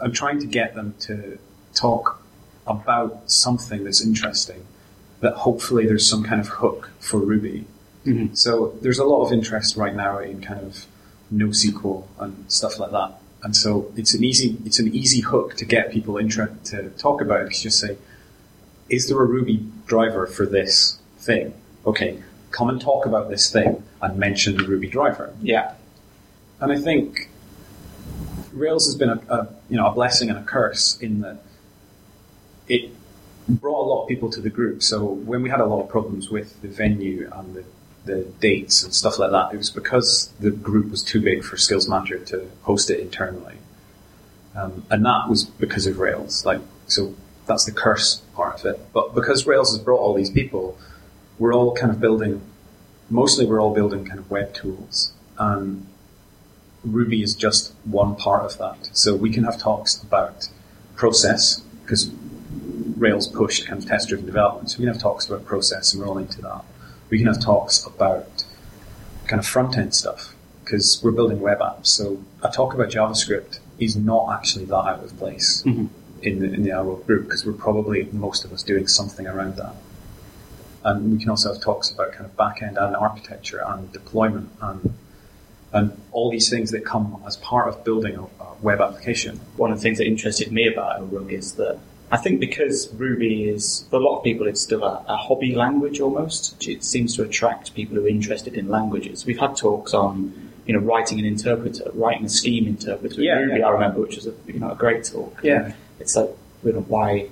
I'm 0.00 0.12
trying 0.12 0.38
to 0.40 0.46
get 0.46 0.74
them 0.74 0.94
to 1.00 1.38
talk 1.74 2.22
about 2.66 3.30
something 3.30 3.84
that's 3.84 4.04
interesting, 4.04 4.66
that 5.20 5.34
hopefully 5.34 5.86
there's 5.86 6.08
some 6.08 6.22
kind 6.22 6.40
of 6.40 6.48
hook 6.48 6.90
for 7.00 7.18
Ruby. 7.18 7.66
Mhm. 8.06 8.36
So 8.36 8.74
there's 8.80 8.98
a 8.98 9.04
lot 9.04 9.24
of 9.26 9.32
interest 9.32 9.76
right 9.76 9.94
now 9.94 10.18
in 10.18 10.40
kind 10.40 10.60
of 10.60 10.86
NoSQL 11.32 12.04
and 12.18 12.44
stuff 12.48 12.78
like 12.78 12.90
that. 12.92 13.20
And 13.42 13.54
so 13.54 13.92
it's 13.96 14.14
an 14.14 14.24
easy 14.24 14.56
it's 14.64 14.78
an 14.78 14.88
easy 14.94 15.20
hook 15.20 15.54
to 15.56 15.64
get 15.64 15.92
people 15.92 16.16
inter- 16.16 16.56
to 16.64 16.90
talk 16.90 17.20
about 17.20 17.42
it. 17.42 17.52
Just 17.52 17.78
say, 17.78 17.96
is 18.88 19.08
there 19.08 19.20
a 19.20 19.24
Ruby 19.26 19.64
driver 19.86 20.26
for 20.26 20.46
this 20.46 20.98
thing? 21.18 21.52
Okay, 21.86 22.22
come 22.50 22.68
and 22.68 22.80
talk 22.80 23.06
about 23.06 23.28
this 23.28 23.50
thing 23.50 23.82
and 24.02 24.18
mention 24.18 24.56
the 24.56 24.64
Ruby 24.64 24.88
driver. 24.88 25.32
yeah, 25.42 25.74
And 26.60 26.72
I 26.72 26.78
think 26.78 27.30
Rails 28.52 28.86
has 28.86 28.94
been 28.96 29.10
a, 29.10 29.20
a 29.28 29.48
you 29.68 29.76
know 29.76 29.86
a 29.86 29.92
blessing 29.92 30.30
and 30.30 30.38
a 30.38 30.42
curse 30.42 30.98
in 31.00 31.20
that 31.20 31.42
it 32.68 32.90
brought 33.48 33.82
a 33.82 33.88
lot 33.88 34.02
of 34.02 34.08
people 34.08 34.30
to 34.30 34.40
the 34.40 34.50
group. 34.50 34.82
So 34.82 35.04
when 35.04 35.42
we 35.42 35.48
had 35.50 35.60
a 35.60 35.66
lot 35.66 35.82
of 35.82 35.88
problems 35.88 36.28
with 36.30 36.60
the 36.62 36.68
venue 36.68 37.30
and 37.32 37.54
the, 37.54 37.64
the 38.08 38.24
dates 38.40 38.82
and 38.82 38.92
stuff 38.92 39.18
like 39.18 39.30
that, 39.30 39.54
it 39.54 39.56
was 39.56 39.70
because 39.70 40.32
the 40.40 40.50
group 40.50 40.90
was 40.90 41.02
too 41.02 41.20
big 41.20 41.44
for 41.44 41.56
Skills 41.56 41.88
Matter 41.88 42.18
to 42.18 42.48
host 42.62 42.90
it 42.90 42.98
internally, 42.98 43.58
um, 44.56 44.84
and 44.90 45.04
that 45.04 45.28
was 45.28 45.44
because 45.44 45.86
of 45.86 45.98
Rails. 45.98 46.44
Like 46.44 46.60
so, 46.86 47.14
that's 47.46 47.64
the 47.64 47.72
curse 47.72 48.22
part 48.34 48.58
of 48.58 48.66
it. 48.66 48.80
But 48.92 49.14
because 49.14 49.46
Rails 49.46 49.70
has 49.72 49.82
brought 49.82 50.00
all 50.00 50.14
these 50.14 50.30
people, 50.30 50.76
we're 51.38 51.54
all 51.54 51.74
kind 51.74 51.92
of 51.92 52.00
building. 52.00 52.42
Mostly, 53.10 53.46
we're 53.46 53.62
all 53.62 53.74
building 53.74 54.04
kind 54.04 54.18
of 54.18 54.30
web 54.30 54.52
tools, 54.52 55.12
and 55.38 55.86
Ruby 56.84 57.22
is 57.22 57.34
just 57.34 57.72
one 57.84 58.16
part 58.16 58.42
of 58.44 58.58
that. 58.58 58.90
So 58.92 59.14
we 59.14 59.30
can 59.30 59.44
have 59.44 59.58
talks 59.58 60.02
about 60.02 60.48
process 60.96 61.60
because 61.82 62.10
Rails 62.96 63.28
push 63.28 63.64
kind 63.64 63.82
of 63.82 63.88
test-driven 63.88 64.26
development. 64.26 64.70
So 64.70 64.78
we 64.78 64.84
can 64.84 64.92
have 64.92 65.02
talks 65.02 65.26
about 65.26 65.44
process, 65.46 65.92
and 65.92 66.02
we're 66.02 66.08
all 66.08 66.18
into 66.18 66.42
that. 66.42 66.64
We 67.10 67.18
can 67.18 67.26
have 67.26 67.40
talks 67.40 67.84
about 67.86 68.44
kind 69.26 69.40
of 69.40 69.46
front-end 69.46 69.94
stuff 69.94 70.34
because 70.64 71.00
we're 71.02 71.10
building 71.12 71.40
web 71.40 71.60
apps. 71.60 71.86
So 71.86 72.18
a 72.42 72.50
talk 72.50 72.74
about 72.74 72.88
JavaScript 72.90 73.58
is 73.78 73.96
not 73.96 74.30
actually 74.36 74.64
that 74.66 74.74
out 74.74 75.02
of 75.04 75.16
place 75.18 75.62
Mhm. 75.66 75.88
in 76.22 76.40
the 76.40 76.52
in 76.52 76.62
the 76.64 76.70
Arrow 76.72 76.96
group 76.96 77.24
because 77.26 77.46
we're 77.46 77.52
probably 77.52 78.08
most 78.12 78.44
of 78.44 78.52
us 78.52 78.62
doing 78.62 78.86
something 78.88 79.26
around 79.26 79.56
that. 79.56 79.74
And 80.84 81.12
we 81.12 81.18
can 81.18 81.30
also 81.30 81.52
have 81.52 81.62
talks 81.62 81.90
about 81.90 82.12
kind 82.12 82.24
of 82.26 82.36
back-end 82.36 82.76
and 82.78 82.94
architecture 82.96 83.62
and 83.66 83.90
deployment 83.92 84.50
and 84.60 84.94
and 85.72 85.92
all 86.12 86.30
these 86.30 86.48
things 86.48 86.70
that 86.70 86.84
come 86.84 87.22
as 87.26 87.36
part 87.36 87.68
of 87.68 87.84
building 87.84 88.16
a, 88.16 88.22
a 88.42 88.54
web 88.62 88.80
application. 88.80 89.38
one 89.56 89.70
of 89.70 89.76
the 89.78 89.82
things 89.82 89.98
that 89.98 90.06
interested 90.06 90.50
me 90.50 90.66
about 90.66 91.00
LRUG 91.10 91.30
is 91.32 91.52
that 91.54 91.78
I 92.10 92.16
think 92.16 92.40
because 92.40 92.92
Ruby 92.94 93.48
is, 93.48 93.84
for 93.90 93.96
a 93.96 93.98
lot 94.02 94.18
of 94.18 94.24
people, 94.24 94.46
it's 94.46 94.60
still 94.60 94.82
a, 94.84 95.04
a 95.06 95.16
hobby 95.16 95.54
language 95.54 96.00
almost. 96.00 96.66
It 96.66 96.82
seems 96.82 97.14
to 97.16 97.22
attract 97.22 97.74
people 97.74 97.96
who 97.96 98.04
are 98.04 98.08
interested 98.08 98.54
in 98.54 98.68
languages. 98.68 99.26
We've 99.26 99.38
had 99.38 99.56
talks 99.56 99.92
on, 99.92 100.50
you 100.66 100.72
know, 100.74 100.80
writing 100.80 101.18
an 101.18 101.26
interpreter, 101.26 101.90
writing 101.94 102.24
a 102.24 102.28
scheme 102.30 102.66
interpreter 102.66 103.20
Yeah, 103.20 103.34
Ruby. 103.40 103.58
yeah. 103.60 103.66
I 103.66 103.70
remember, 103.70 104.00
which 104.00 104.16
was 104.16 104.26
a 104.26 104.34
you 104.46 104.58
know 104.58 104.70
a 104.70 104.74
great 104.74 105.04
talk. 105.04 105.40
Yeah. 105.42 105.72
It's 106.00 106.16
like, 106.16 106.30
you 106.64 106.72
know, 106.72 106.80
why? 106.80 107.28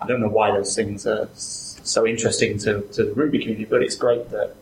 I 0.00 0.06
don't 0.06 0.20
know 0.20 0.28
why 0.28 0.50
those 0.50 0.74
things 0.76 1.06
are 1.06 1.28
so 1.34 2.06
interesting 2.06 2.58
to, 2.58 2.82
to 2.92 3.04
the 3.04 3.12
Ruby 3.14 3.38
community, 3.38 3.64
but 3.64 3.82
it's 3.82 3.96
great 3.96 4.28
that 4.30 4.54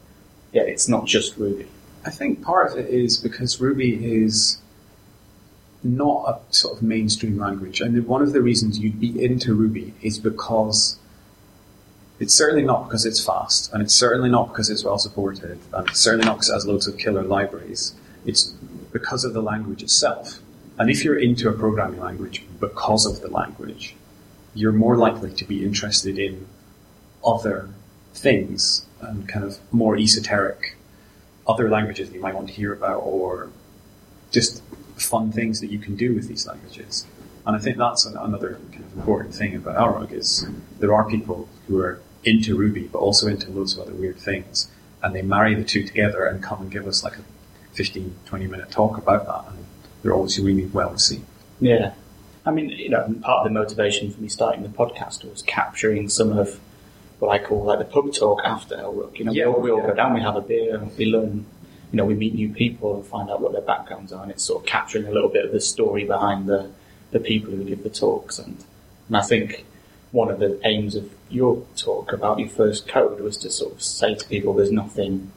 yeah, 0.53 0.63
it's 0.63 0.89
not 0.89 1.07
just 1.07 1.37
Ruby. 1.37 1.67
I 2.07 2.11
think 2.11 2.43
part 2.43 2.71
of 2.71 2.79
it 2.79 2.89
is 2.89 3.17
because 3.19 3.61
Ruby 3.61 3.95
is 4.23 4.59
not 5.85 6.25
a 6.29 6.55
sort 6.55 6.77
of 6.77 6.83
mainstream 6.83 7.39
language, 7.39 7.81
and 7.81 8.07
one 8.07 8.23
of 8.23 8.33
the 8.33 8.41
reasons 8.41 8.79
you'd 8.79 9.01
be 9.01 9.23
into 9.23 9.55
Ruby 9.55 9.95
is 10.03 10.19
because 10.19 10.99
it's 12.19 12.35
certainly 12.35 12.65
not 12.65 12.89
because 12.89 13.05
it's 13.05 13.25
fast, 13.25 13.73
and 13.73 13.83
it's 13.83 13.95
certainly 13.95 14.31
not 14.31 14.49
because 14.49 14.71
it's 14.71 14.85
well 14.85 14.99
supported, 14.99 15.59
and 15.73 15.89
it's 15.89 16.01
certainly 16.01 16.27
not 16.27 16.37
because 16.37 16.51
it 16.51 16.55
has 16.55 16.67
loads 16.67 16.87
of 16.87 16.97
killer 16.97 17.23
libraries. 17.23 17.95
It's 18.25 18.55
because 18.93 19.25
of 19.25 19.35
the 19.35 19.43
language 19.43 19.83
itself. 19.83 20.41
And 20.79 20.91
if 20.91 21.05
you're 21.05 21.19
into 21.19 21.49
a 21.49 21.53
programming 21.53 22.01
language 22.01 22.45
because 22.59 23.07
of 23.07 23.21
the 23.21 23.29
language, 23.29 23.95
you're 24.55 24.73
more 24.73 24.97
likely 24.97 25.33
to 25.33 25.45
be 25.45 25.65
interested 25.65 26.19
in 26.19 26.47
other 27.25 27.69
things 28.15 28.87
and 29.01 29.29
kind 29.29 29.45
of 29.45 29.59
more 29.73 29.97
esoteric 29.97 30.77
other 31.47 31.69
languages 31.69 32.09
that 32.09 32.15
you 32.15 32.23
might 32.23 32.35
want 32.35 32.49
to 32.49 32.55
hear 32.55 32.73
about 32.73 33.01
or 33.01 33.51
just 34.31 34.63
fun 34.97 35.33
things 35.33 35.61
that 35.61 35.71
you 35.71 35.79
can 35.79 35.97
do 35.97 36.15
with 36.15 36.29
these 36.29 36.47
languages. 36.47 37.07
And 37.47 37.55
I 37.57 37.59
think 37.59 37.77
that's 37.77 38.07
an, 38.07 38.17
another 38.17 38.59
kind 38.73 38.85
of 38.85 38.97
important 38.97 39.35
thing 39.35 39.55
about 39.55 39.77
LRUG 39.77 40.13
is 40.13 40.47
there 40.79 40.95
are 40.95 41.09
people 41.09 41.49
who 41.67 41.79
are 41.81 42.01
into 42.25 42.57
Ruby 42.57 42.85
but 42.85 42.99
also 42.99 43.27
into 43.27 43.51
loads 43.51 43.77
of 43.77 43.81
other 43.81 43.95
weird 43.95 44.17
things 44.17 44.71
and 45.03 45.15
they 45.15 45.23
marry 45.23 45.55
the 45.55 45.65
two 45.65 45.85
together 45.85 46.25
and 46.25 46.43
come 46.43 46.63
and 46.63 46.71
give 46.71 46.87
us 46.87 47.05
like 47.05 47.19
a 47.19 47.23
15, 47.75 48.15
20 48.25 48.47
minute 48.47 48.71
talk 48.71 48.97
about 48.97 49.27
that 49.27 49.53
and 49.53 49.67
they're 50.03 50.15
always 50.15 50.39
really 50.39 50.67
well 50.67 50.91
received. 50.91 51.27
Yeah. 51.61 51.93
I 52.47 52.51
mean, 52.51 52.71
you 52.71 52.91
know, 52.91 53.03
part 53.23 53.47
of 53.47 53.53
the 53.53 53.59
motivation 53.59 54.11
for 54.11 54.21
me 54.21 54.29
starting 54.29 54.63
the 54.63 54.69
podcast 54.69 55.29
was 55.29 55.43
capturing 55.43 56.09
some 56.09 56.37
of 56.37 56.61
what 57.19 57.31
I 57.31 57.45
call 57.45 57.65
like 57.65 57.79
the 57.79 57.85
pub 57.85 58.13
talk 58.13 58.41
after 58.45 58.77
LRUG. 58.77 59.19
You 59.19 59.25
know, 59.27 59.33
Yeah, 59.33 59.47
we 59.47 59.53
all, 59.53 59.61
we 59.61 59.71
all 59.71 59.79
yeah. 59.81 59.87
go 59.89 59.95
down, 59.95 60.15
we 60.15 60.21
have 60.21 60.37
a 60.37 60.41
beer, 60.41 60.81
we 60.97 61.07
learn, 61.07 61.47
you 61.95 61.99
know, 61.99 62.05
we 62.05 62.15
meet 62.17 62.35
new 62.35 62.49
people 62.49 62.97
and 62.97 63.07
find 63.07 63.31
out 63.31 63.41
what 63.41 63.53
their 63.53 63.63
backgrounds 63.63 64.13
are, 64.13 64.21
and 64.21 64.33
it's 64.33 64.43
sort 64.43 64.61
of 64.61 64.67
capturing 64.67 65.07
a 65.07 65.13
little 65.13 65.29
bit 65.29 65.45
of 65.45 65.53
the 65.53 65.61
story 65.61 66.03
behind 66.03 66.49
the, 66.49 66.69
the 67.13 67.21
people 67.21 67.53
who 67.53 67.63
give 67.63 67.85
the 67.85 67.89
talks. 67.89 68.37
And, 68.41 68.65
and 69.07 69.17
I 69.17 69.21
think 69.23 69.65
one 70.11 70.29
of 70.29 70.41
the 70.41 70.61
aims 70.65 70.97
of 70.97 71.09
your 71.31 71.65
talk 71.77 72.13
about 72.13 72.41
your 72.41 72.49
first 72.49 72.89
code 72.89 73.21
was 73.21 73.37
to 73.37 73.49
sort 73.49 73.75
of 73.75 73.81
say 73.81 74.17
to 74.17 74.27
people 74.27 74.55
there's 74.55 74.73
nothing 74.73 75.31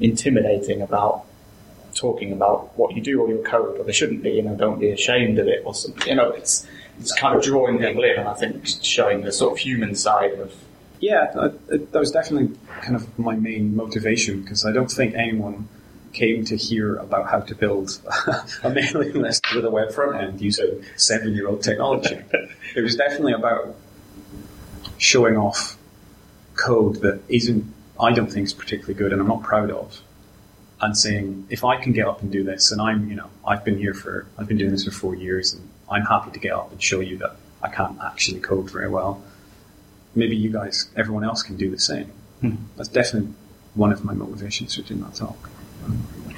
intimidating 0.00 0.82
about 0.82 1.24
talking 1.94 2.30
about 2.30 2.76
what 2.78 2.94
you 2.94 3.00
do 3.00 3.22
or 3.22 3.28
your 3.30 3.42
code, 3.42 3.78
or 3.78 3.84
there 3.84 3.94
shouldn't 3.94 4.22
be, 4.22 4.32
you 4.32 4.42
know, 4.42 4.54
don't 4.54 4.80
be 4.80 4.90
ashamed 4.90 5.38
of 5.38 5.48
it 5.48 5.62
or 5.64 5.74
something. 5.74 6.06
You 6.06 6.16
know, 6.16 6.28
it's 6.28 6.66
it's 7.00 7.18
kind 7.18 7.34
of 7.34 7.42
drawing 7.42 7.78
people 7.78 8.04
in, 8.04 8.18
and 8.18 8.28
I 8.28 8.34
think 8.34 8.66
showing 8.82 9.22
the 9.22 9.32
sort 9.32 9.52
of 9.52 9.58
human 9.60 9.94
side 9.94 10.34
of 10.34 10.52
Yeah, 11.00 11.32
that, 11.34 11.90
that 11.92 11.98
was 11.98 12.10
definitely 12.10 12.54
kind 12.82 12.96
of 12.96 13.18
my 13.18 13.34
main 13.34 13.74
motivation 13.74 14.42
because 14.42 14.66
I 14.66 14.72
don't 14.72 14.90
think 14.90 15.14
anyone 15.14 15.68
came 16.12 16.44
to 16.46 16.56
hear 16.56 16.96
about 16.96 17.28
how 17.30 17.40
to 17.40 17.54
build 17.54 18.00
a 18.62 18.70
mailing 18.70 19.14
list 19.14 19.44
with 19.54 19.64
a 19.64 19.70
web 19.70 19.92
front 19.92 20.16
end 20.16 20.40
using 20.40 20.84
seven 20.96 21.34
year 21.34 21.48
old 21.48 21.62
technology. 21.62 22.18
It 22.74 22.80
was 22.80 22.96
definitely 22.96 23.34
about 23.34 23.76
showing 24.96 25.36
off 25.36 25.76
code 26.54 27.02
that 27.02 27.20
isn't, 27.28 27.66
I 28.00 28.12
don't 28.12 28.32
think 28.32 28.46
is 28.46 28.54
particularly 28.54 28.94
good 28.94 29.12
and 29.12 29.20
I'm 29.20 29.28
not 29.28 29.42
proud 29.42 29.70
of. 29.70 30.00
And 30.80 30.96
saying, 30.96 31.46
if 31.50 31.64
I 31.64 31.76
can 31.76 31.92
get 31.92 32.06
up 32.06 32.22
and 32.22 32.32
do 32.32 32.42
this, 32.42 32.72
and 32.72 32.80
I'm, 32.80 33.10
you 33.10 33.14
know, 33.14 33.28
I've 33.46 33.62
been 33.62 33.76
here 33.76 33.92
for, 33.92 34.26
I've 34.38 34.48
been 34.48 34.56
doing 34.56 34.70
this 34.70 34.84
for 34.86 34.90
four 34.90 35.14
years 35.14 35.52
and 35.52 35.68
I'm 35.90 36.06
happy 36.06 36.30
to 36.30 36.38
get 36.38 36.52
up 36.52 36.72
and 36.72 36.82
show 36.82 37.00
you 37.00 37.18
that 37.18 37.36
I 37.62 37.68
can't 37.68 37.98
actually 38.02 38.40
code 38.40 38.70
very 38.70 38.88
well 38.88 39.22
maybe 40.14 40.36
you 40.36 40.50
guys, 40.50 40.90
everyone 40.96 41.24
else 41.24 41.42
can 41.42 41.56
do 41.56 41.70
the 41.70 41.78
same. 41.78 42.10
Hmm. 42.40 42.54
That's 42.76 42.88
definitely 42.88 43.32
one 43.74 43.92
of 43.92 44.04
my 44.04 44.12
motivations 44.12 44.74
for 44.74 44.82
doing 44.82 45.00
that 45.02 45.14
talk. 45.14 45.50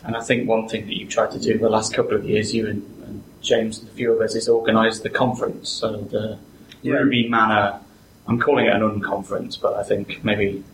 And 0.05 0.17
I 0.17 0.21
think 0.21 0.49
one 0.49 0.69
thing 0.69 0.87
that 0.87 0.97
you've 0.97 1.09
tried 1.09 1.31
to 1.33 1.39
do 1.39 1.57
the 1.59 1.71
last 1.71 1.95
couple 1.95 2.15
of 2.15 2.25
years, 2.25 2.55
you 2.55 2.67
and, 2.67 2.83
and 3.07 3.23
James 3.41 3.79
and 3.79 3.89
a 3.89 3.93
few 3.93 4.13
of 4.13 4.21
us, 4.21 4.35
is 4.35 4.49
organise 4.49 5.01
the 5.01 5.11
conference. 5.11 5.71
So 5.71 5.97
the 5.97 6.39
Yeah. 6.83 6.95
Ruby 6.95 7.29
Manor 7.29 7.81
I'm 8.27 8.41
calling 8.41 8.67
it 8.67 8.75
an 8.75 8.81
unconference, 8.81 9.61
but 9.61 9.75
I 9.75 9.83
think 9.83 10.25
maybe 10.25 10.65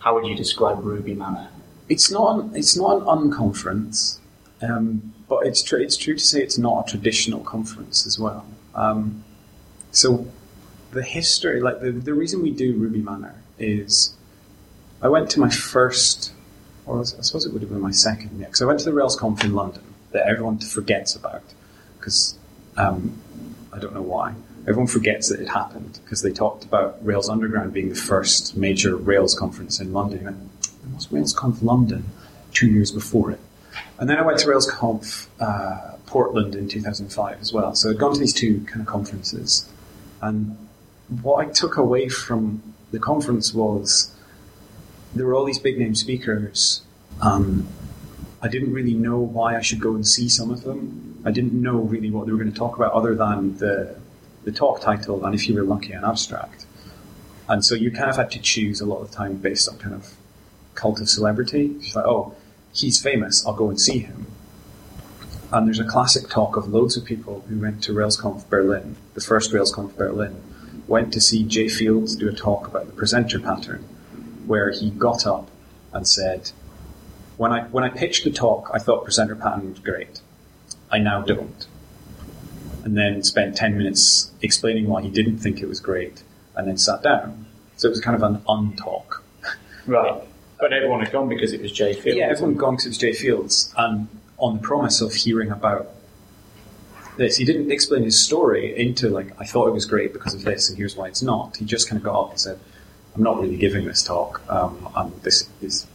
how 0.00 0.14
would 0.14 0.26
you 0.26 0.36
describe 0.36 0.84
Ruby 0.84 1.14
Manor? 1.14 1.48
It's 1.88 2.10
not. 2.10 2.38
An, 2.38 2.56
it's 2.56 2.76
not 2.76 2.98
an 2.98 3.04
unconference, 3.06 4.18
um, 4.60 5.14
but 5.28 5.46
it's 5.46 5.62
true. 5.62 5.80
It's 5.80 5.96
true 5.96 6.14
to 6.14 6.22
say 6.22 6.42
it's 6.42 6.58
not 6.58 6.86
a 6.86 6.90
traditional 6.90 7.40
conference 7.40 8.06
as 8.06 8.18
well. 8.18 8.44
Um, 8.74 9.24
so 9.90 10.26
the 10.90 11.02
history, 11.02 11.60
like 11.60 11.80
the, 11.80 11.92
the 11.92 12.14
reason 12.14 12.42
we 12.42 12.50
do 12.50 12.74
Ruby 12.76 13.00
Manor 13.00 13.34
is, 13.58 14.14
I 15.00 15.08
went 15.08 15.30
to 15.30 15.40
my 15.40 15.48
first, 15.48 16.32
I 16.90 17.02
suppose 17.02 17.44
it 17.44 17.52
would 17.52 17.62
have 17.62 17.70
been 17.70 17.80
my 17.80 17.90
second, 17.90 18.38
yeah, 18.38 18.46
because 18.46 18.62
I 18.62 18.66
went 18.66 18.80
to 18.80 18.84
the 18.86 18.92
RailsConf 18.92 19.44
in 19.44 19.54
London 19.54 19.82
that 20.12 20.26
everyone 20.26 20.58
forgets 20.58 21.14
about, 21.14 21.42
because 21.98 22.38
um, 22.76 23.20
I 23.72 23.78
don't 23.78 23.94
know 23.94 24.02
why. 24.02 24.34
Everyone 24.62 24.86
forgets 24.86 25.28
that 25.28 25.40
it 25.40 25.48
happened 25.48 26.00
because 26.04 26.22
they 26.22 26.32
talked 26.32 26.64
about 26.64 27.04
Rails 27.04 27.28
Underground 27.28 27.72
being 27.72 27.88
the 27.88 27.94
first 27.94 28.56
major 28.56 28.96
Rails 28.96 29.34
conference 29.38 29.80
in 29.80 29.92
London. 29.92 30.26
And 30.26 30.50
it 30.62 30.94
was 30.94 31.06
RailsConf 31.08 31.62
London 31.62 32.04
two 32.52 32.68
years 32.68 32.90
before 32.90 33.30
it. 33.30 33.40
And 33.98 34.08
then 34.08 34.18
I 34.18 34.22
went 34.22 34.38
to 34.40 34.46
RailsConf 34.46 35.28
uh, 35.40 35.96
Portland 36.06 36.54
in 36.54 36.68
2005 36.68 37.40
as 37.40 37.52
well. 37.52 37.74
So 37.74 37.90
I'd 37.90 37.98
gone 37.98 38.14
to 38.14 38.20
these 38.20 38.34
two 38.34 38.64
kind 38.66 38.80
of 38.80 38.86
conferences. 38.86 39.68
And 40.20 40.56
what 41.22 41.46
I 41.46 41.50
took 41.50 41.76
away 41.76 42.08
from 42.08 42.62
the 42.90 42.98
conference 42.98 43.54
was 43.54 44.14
there 45.14 45.26
were 45.26 45.34
all 45.34 45.44
these 45.44 45.58
big 45.58 45.78
name 45.78 45.94
speakers. 45.94 46.82
Um, 47.20 47.68
I 48.40 48.48
didn't 48.48 48.72
really 48.72 48.94
know 48.94 49.18
why 49.18 49.56
I 49.56 49.62
should 49.62 49.80
go 49.80 49.94
and 49.94 50.06
see 50.06 50.28
some 50.28 50.50
of 50.50 50.62
them. 50.62 51.20
I 51.24 51.30
didn't 51.30 51.60
know 51.60 51.78
really 51.78 52.10
what 52.10 52.26
they 52.26 52.32
were 52.32 52.38
going 52.38 52.52
to 52.52 52.58
talk 52.58 52.76
about 52.76 52.92
other 52.92 53.14
than 53.14 53.58
the 53.58 53.96
the 54.44 54.52
talk 54.52 54.80
title 54.80 55.26
and 55.26 55.34
if 55.34 55.48
you 55.48 55.54
were 55.54 55.62
lucky 55.62 55.92
an 55.92 56.04
abstract. 56.04 56.64
And 57.48 57.64
so 57.64 57.74
you 57.74 57.90
kind 57.90 58.08
of 58.08 58.16
had 58.16 58.30
to 58.32 58.38
choose 58.38 58.80
a 58.80 58.86
lot 58.86 59.00
of 59.00 59.10
the 59.10 59.16
time 59.16 59.36
based 59.36 59.68
on 59.68 59.78
kind 59.78 59.94
of 59.94 60.14
cult 60.74 61.00
of 61.00 61.08
celebrity. 61.08 61.76
It's 61.80 61.94
like, 61.94 62.06
oh, 62.06 62.34
he's 62.72 63.00
famous, 63.00 63.44
I'll 63.46 63.54
go 63.54 63.68
and 63.68 63.80
see 63.80 63.98
him. 63.98 64.26
And 65.50 65.66
there's 65.66 65.80
a 65.80 65.84
classic 65.84 66.28
talk 66.28 66.56
of 66.56 66.68
loads 66.68 66.96
of 66.96 67.04
people 67.04 67.44
who 67.48 67.58
went 67.58 67.82
to 67.84 67.92
RailsConf 67.92 68.48
Berlin, 68.48 68.96
the 69.14 69.20
first 69.20 69.52
RailsConf 69.52 69.96
Berlin, 69.96 70.40
went 70.86 71.12
to 71.14 71.20
see 71.20 71.42
Jay 71.42 71.68
Fields 71.68 72.16
do 72.16 72.28
a 72.28 72.32
talk 72.32 72.66
about 72.66 72.86
the 72.86 72.92
presenter 72.92 73.40
pattern, 73.40 73.84
where 74.48 74.70
he 74.70 74.90
got 74.90 75.26
up 75.26 75.50
and 75.92 76.06
said, 76.06 76.50
when 77.36 77.52
I, 77.52 77.64
when 77.64 77.84
I 77.84 77.88
pitched 77.90 78.24
the 78.24 78.30
talk, 78.30 78.70
I 78.74 78.78
thought 78.78 79.04
presenter 79.04 79.36
pattern 79.36 79.70
was 79.70 79.78
great. 79.78 80.20
I 80.90 80.98
now 80.98 81.22
don't. 81.22 81.66
And 82.84 82.96
then 82.96 83.22
spent 83.22 83.56
10 83.56 83.78
minutes 83.78 84.32
explaining 84.42 84.88
why 84.88 85.02
he 85.02 85.10
didn't 85.10 85.38
think 85.38 85.60
it 85.60 85.68
was 85.68 85.80
great, 85.80 86.22
and 86.56 86.66
then 86.66 86.78
sat 86.78 87.02
down. 87.02 87.46
So 87.76 87.88
it 87.88 87.90
was 87.90 88.00
kind 88.00 88.16
of 88.16 88.22
an 88.22 88.38
untalk. 88.48 89.20
Right. 89.86 90.22
But 90.58 90.72
everyone 90.72 91.00
had 91.00 91.12
gone 91.12 91.28
because 91.28 91.52
it 91.52 91.60
was 91.60 91.70
Jay 91.70 91.92
Fields. 91.92 92.18
Yeah, 92.18 92.28
everyone 92.30 92.54
had 92.54 92.60
gone 92.60 92.74
because 92.74 92.86
it 92.86 92.88
was 92.88 92.98
Jay 92.98 93.12
Fields, 93.12 93.72
and 93.76 94.08
on 94.38 94.56
the 94.56 94.62
promise 94.62 95.00
of 95.00 95.12
hearing 95.12 95.50
about 95.50 95.90
this. 97.18 97.36
He 97.36 97.44
didn't 97.44 97.70
explain 97.70 98.04
his 98.04 98.18
story 98.18 98.74
into 98.78 99.10
like 99.10 99.38
I 99.38 99.44
thought 99.44 99.68
it 99.68 99.72
was 99.72 99.84
great 99.84 100.14
because 100.14 100.32
of 100.32 100.42
this, 100.42 100.70
and 100.70 100.78
here's 100.78 100.96
why 100.96 101.08
it's 101.08 101.22
not. 101.22 101.56
He 101.56 101.66
just 101.66 101.88
kind 101.88 101.98
of 101.98 102.04
got 102.04 102.18
up 102.18 102.30
and 102.30 102.40
said, 102.40 102.58
"I'm 103.18 103.24
not 103.24 103.40
really 103.40 103.56
giving 103.56 103.84
this 103.84 104.02
talk. 104.02 104.40
Um, 104.48 104.88
and 104.96 105.12
this 105.22 105.48
is 105.60 105.86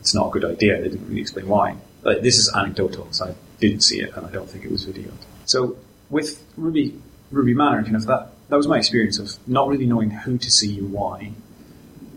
it's 0.00 0.14
not 0.14 0.28
a 0.28 0.30
good 0.30 0.44
idea." 0.44 0.80
They 0.80 0.88
didn't 0.88 1.08
really 1.08 1.22
explain 1.22 1.48
why. 1.48 1.76
Like, 2.02 2.22
this 2.22 2.38
is 2.38 2.52
anecdotal, 2.54 3.08
so 3.10 3.26
I 3.26 3.34
didn't 3.58 3.80
see 3.80 4.00
it, 4.00 4.14
and 4.14 4.26
I 4.26 4.30
don't 4.30 4.48
think 4.48 4.64
it 4.64 4.70
was 4.70 4.84
videoed. 4.86 5.12
So 5.46 5.76
with 6.10 6.44
Ruby 6.56 6.94
Ruby 7.30 7.54
Manor, 7.54 7.82
kind 7.82 7.96
of 7.96 8.06
that 8.06 8.28
that 8.48 8.56
was 8.56 8.68
my 8.68 8.78
experience 8.78 9.18
of 9.18 9.36
not 9.48 9.68
really 9.68 9.86
knowing 9.86 10.10
who 10.10 10.38
to 10.38 10.50
see 10.50 10.80
why, 10.80 11.32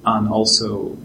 and 0.05 0.29
also 0.29 0.97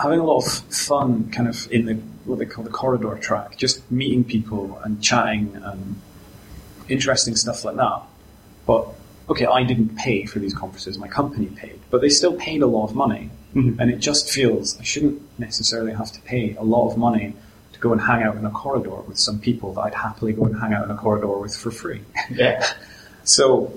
having 0.00 0.20
a 0.20 0.24
lot 0.24 0.44
of 0.44 0.52
fun, 0.74 1.30
kind 1.30 1.48
of 1.48 1.70
in 1.70 1.86
the 1.86 1.94
what 2.24 2.38
they 2.38 2.46
call 2.46 2.64
the 2.64 2.70
corridor 2.70 3.16
track, 3.20 3.56
just 3.56 3.88
meeting 3.90 4.24
people 4.24 4.80
and 4.84 5.02
chatting 5.02 5.60
and 5.62 6.00
interesting 6.88 7.36
stuff 7.36 7.64
like 7.64 7.76
that. 7.76 8.02
But 8.66 8.88
okay, 9.28 9.46
I 9.46 9.62
didn't 9.64 9.96
pay 9.96 10.24
for 10.26 10.38
these 10.38 10.54
conferences; 10.54 10.98
my 10.98 11.08
company 11.08 11.46
paid, 11.46 11.78
but 11.90 12.00
they 12.00 12.08
still 12.08 12.34
paid 12.34 12.62
a 12.62 12.66
lot 12.66 12.84
of 12.90 12.94
money, 12.94 13.30
Mhm. 13.54 13.78
and 13.80 13.90
it 13.90 13.98
just 13.98 14.30
feels 14.30 14.78
I 14.78 14.82
shouldn't 14.84 15.20
necessarily 15.38 15.92
have 15.92 16.12
to 16.12 16.20
pay 16.22 16.54
a 16.56 16.62
lot 16.64 16.90
of 16.90 16.96
money 16.98 17.34
to 17.72 17.78
go 17.80 17.92
and 17.92 18.00
hang 18.00 18.22
out 18.22 18.36
in 18.36 18.44
a 18.46 18.50
corridor 18.50 19.02
with 19.08 19.18
some 19.18 19.38
people 19.38 19.74
that 19.74 19.80
I'd 19.82 19.94
happily 19.94 20.32
go 20.32 20.44
and 20.44 20.58
hang 20.58 20.72
out 20.72 20.84
in 20.84 20.90
a 20.90 20.96
corridor 20.96 21.36
with 21.38 21.54
for 21.56 21.70
free. 21.70 22.00
Yeah. 22.30 22.64
So 23.24 23.72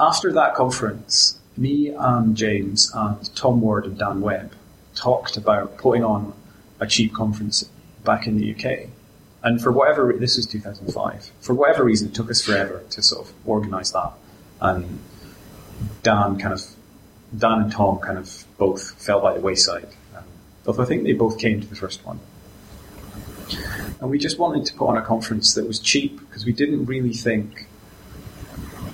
after 0.00 0.32
that 0.32 0.56
conference, 0.56 1.38
me 1.56 1.90
and 1.96 2.36
James 2.36 2.90
and 2.92 3.32
Tom 3.36 3.60
Ward 3.60 3.84
and 3.86 3.96
Dan 3.96 4.20
Webb 4.20 4.50
talked 4.96 5.36
about 5.36 5.78
putting 5.78 6.02
on 6.02 6.32
a 6.80 6.86
cheap 6.88 7.14
conference 7.14 7.64
back 8.04 8.26
in 8.26 8.36
the 8.36 8.50
UK. 8.52 8.88
And 9.44 9.62
for 9.62 9.70
whatever 9.70 10.12
this 10.12 10.36
was 10.36 10.46
2005, 10.46 11.30
for 11.40 11.54
whatever 11.54 11.84
reason, 11.84 12.08
it 12.08 12.14
took 12.14 12.30
us 12.32 12.40
forever 12.42 12.82
to 12.90 13.00
sort 13.00 13.28
of 13.28 13.32
organise 13.46 13.92
that. 13.92 14.12
And 14.64 14.98
Dan 16.02 16.38
kind 16.38 16.54
of, 16.54 16.62
Dan 17.36 17.62
and 17.62 17.72
Tom 17.72 17.98
kind 17.98 18.18
of 18.18 18.44
both 18.56 18.92
fell 19.02 19.20
by 19.20 19.34
the 19.34 19.40
wayside. 19.40 19.88
Um, 20.16 20.24
although 20.66 20.82
I 20.82 20.86
think 20.86 21.04
they 21.04 21.12
both 21.12 21.38
came 21.38 21.60
to 21.60 21.66
the 21.66 21.76
first 21.76 22.04
one. 22.04 22.18
And 24.00 24.10
we 24.10 24.18
just 24.18 24.38
wanted 24.38 24.64
to 24.66 24.74
put 24.74 24.88
on 24.88 24.96
a 24.96 25.02
conference 25.02 25.54
that 25.54 25.66
was 25.66 25.78
cheap 25.78 26.18
because 26.18 26.46
we 26.46 26.52
didn't 26.52 26.86
really 26.86 27.12
think 27.12 27.66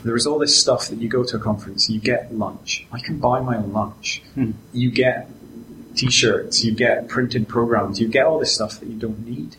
there 0.02 0.14
was 0.14 0.26
all 0.26 0.38
this 0.38 0.58
stuff 0.58 0.88
that 0.88 0.98
you 0.98 1.08
go 1.08 1.22
to 1.24 1.36
a 1.36 1.40
conference, 1.40 1.88
you 1.88 2.00
get 2.00 2.34
lunch. 2.34 2.86
I 2.90 3.00
can 3.00 3.18
buy 3.18 3.40
my 3.40 3.56
own 3.56 3.72
lunch. 3.72 4.22
Hmm. 4.34 4.52
You 4.72 4.90
get 4.90 5.28
t-shirts, 5.94 6.64
you 6.64 6.72
get 6.72 7.08
printed 7.08 7.48
programs, 7.48 8.00
you 8.00 8.08
get 8.08 8.26
all 8.26 8.38
this 8.38 8.54
stuff 8.54 8.80
that 8.80 8.88
you 8.88 8.98
don't 8.98 9.26
need. 9.26 9.56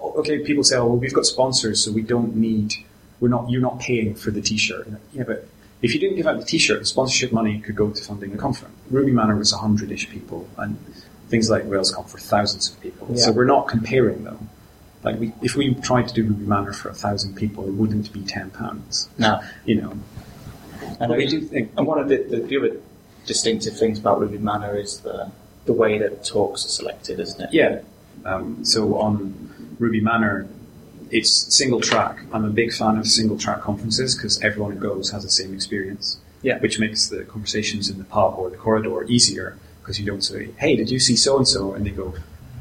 Okay, 0.00 0.38
people 0.40 0.64
say, 0.64 0.76
"Oh, 0.76 0.86
well, 0.86 0.96
we've 0.96 1.12
got 1.12 1.26
sponsors, 1.26 1.84
so 1.84 1.92
we 1.92 2.02
don't 2.02 2.34
need. 2.36 2.74
We're 3.20 3.28
not. 3.28 3.50
You're 3.50 3.60
not 3.60 3.80
paying 3.80 4.14
for 4.14 4.30
the 4.30 4.40
t-shirt." 4.40 4.88
Yeah, 5.12 5.24
but 5.24 5.46
if 5.82 5.94
you 5.94 6.00
didn't 6.00 6.16
give 6.16 6.26
out 6.26 6.38
the 6.38 6.44
t-shirt, 6.46 6.80
the 6.80 6.86
sponsorship 6.86 7.32
money 7.32 7.60
could 7.60 7.76
go 7.76 7.90
to 7.90 8.02
funding 8.02 8.30
the 8.32 8.38
conference. 8.38 8.74
Ruby 8.90 9.12
Manor 9.12 9.36
was 9.36 9.52
hundred-ish 9.52 10.08
people, 10.10 10.48
and 10.56 10.76
things 11.28 11.50
like 11.50 11.64
RailsConf 11.64 12.08
for 12.08 12.18
thousands 12.18 12.70
of 12.70 12.80
people. 12.80 13.16
So 13.16 13.32
we're 13.32 13.44
not 13.44 13.68
comparing 13.68 14.24
them. 14.24 14.48
Like, 15.04 15.20
we, 15.20 15.32
if 15.42 15.54
we 15.54 15.74
tried 15.74 16.08
to 16.08 16.14
do 16.14 16.24
Ruby 16.24 16.44
Manor 16.46 16.72
for 16.72 16.88
a 16.88 16.94
thousand 16.94 17.34
people, 17.36 17.64
it 17.68 17.72
wouldn't 17.72 18.12
be 18.12 18.22
ten 18.22 18.50
pounds. 18.50 19.08
No. 19.18 19.40
You 19.64 19.80
know, 19.82 19.92
And 21.00 21.12
we 21.12 21.24
I- 21.26 21.28
do 21.28 21.40
think 21.40 21.70
And 21.76 21.86
one 21.86 21.98
of 21.98 22.08
the, 22.08 22.16
the, 22.22 22.40
the 22.40 22.56
other 22.58 22.76
distinctive 23.26 23.76
things 23.76 23.98
about 23.98 24.20
Ruby 24.20 24.38
Manor 24.38 24.76
is 24.76 25.00
the 25.00 25.30
the 25.66 25.72
way 25.74 25.98
that 25.98 26.24
talks 26.24 26.64
are 26.64 26.68
selected, 26.70 27.20
isn't 27.20 27.40
it? 27.42 27.50
Yeah. 27.52 27.80
Um, 28.24 28.64
so 28.64 28.98
on 28.98 29.76
Ruby 29.78 30.00
Manor, 30.00 30.48
it's 31.10 31.30
single 31.54 31.80
track. 31.80 32.18
I'm 32.32 32.44
a 32.44 32.50
big 32.50 32.72
fan 32.72 32.98
of 32.98 33.06
single 33.06 33.38
track 33.38 33.60
conferences 33.62 34.14
because 34.14 34.40
everyone 34.42 34.72
who 34.72 34.78
goes 34.78 35.10
has 35.10 35.22
the 35.22 35.30
same 35.30 35.54
experience. 35.54 36.18
Yeah. 36.42 36.58
Which 36.58 36.78
makes 36.78 37.08
the 37.08 37.24
conversations 37.24 37.90
in 37.90 37.98
the 37.98 38.04
pub 38.04 38.34
or 38.36 38.50
the 38.50 38.56
corridor 38.56 39.04
easier 39.04 39.58
because 39.80 39.98
you 39.98 40.06
don't 40.06 40.22
say, 40.22 40.50
"Hey, 40.58 40.76
did 40.76 40.90
you 40.90 41.00
see 41.00 41.16
so 41.16 41.36
and 41.36 41.48
so?" 41.48 41.72
and 41.72 41.84
they 41.84 41.90
go, 41.90 42.14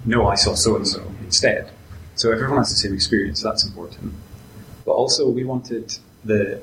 "No, 0.06 0.28
I 0.28 0.36
saw 0.36 0.56
so 0.56 0.76
and 0.76 0.88
so" 0.88 1.04
instead. 1.24 1.70
So 2.16 2.32
everyone 2.32 2.58
has 2.58 2.70
the 2.70 2.76
same 2.76 2.94
experience. 2.94 3.42
That's 3.42 3.64
important. 3.64 4.14
But 4.86 4.94
also, 4.94 5.30
we 5.30 5.44
wanted 5.44 5.98
the 6.26 6.62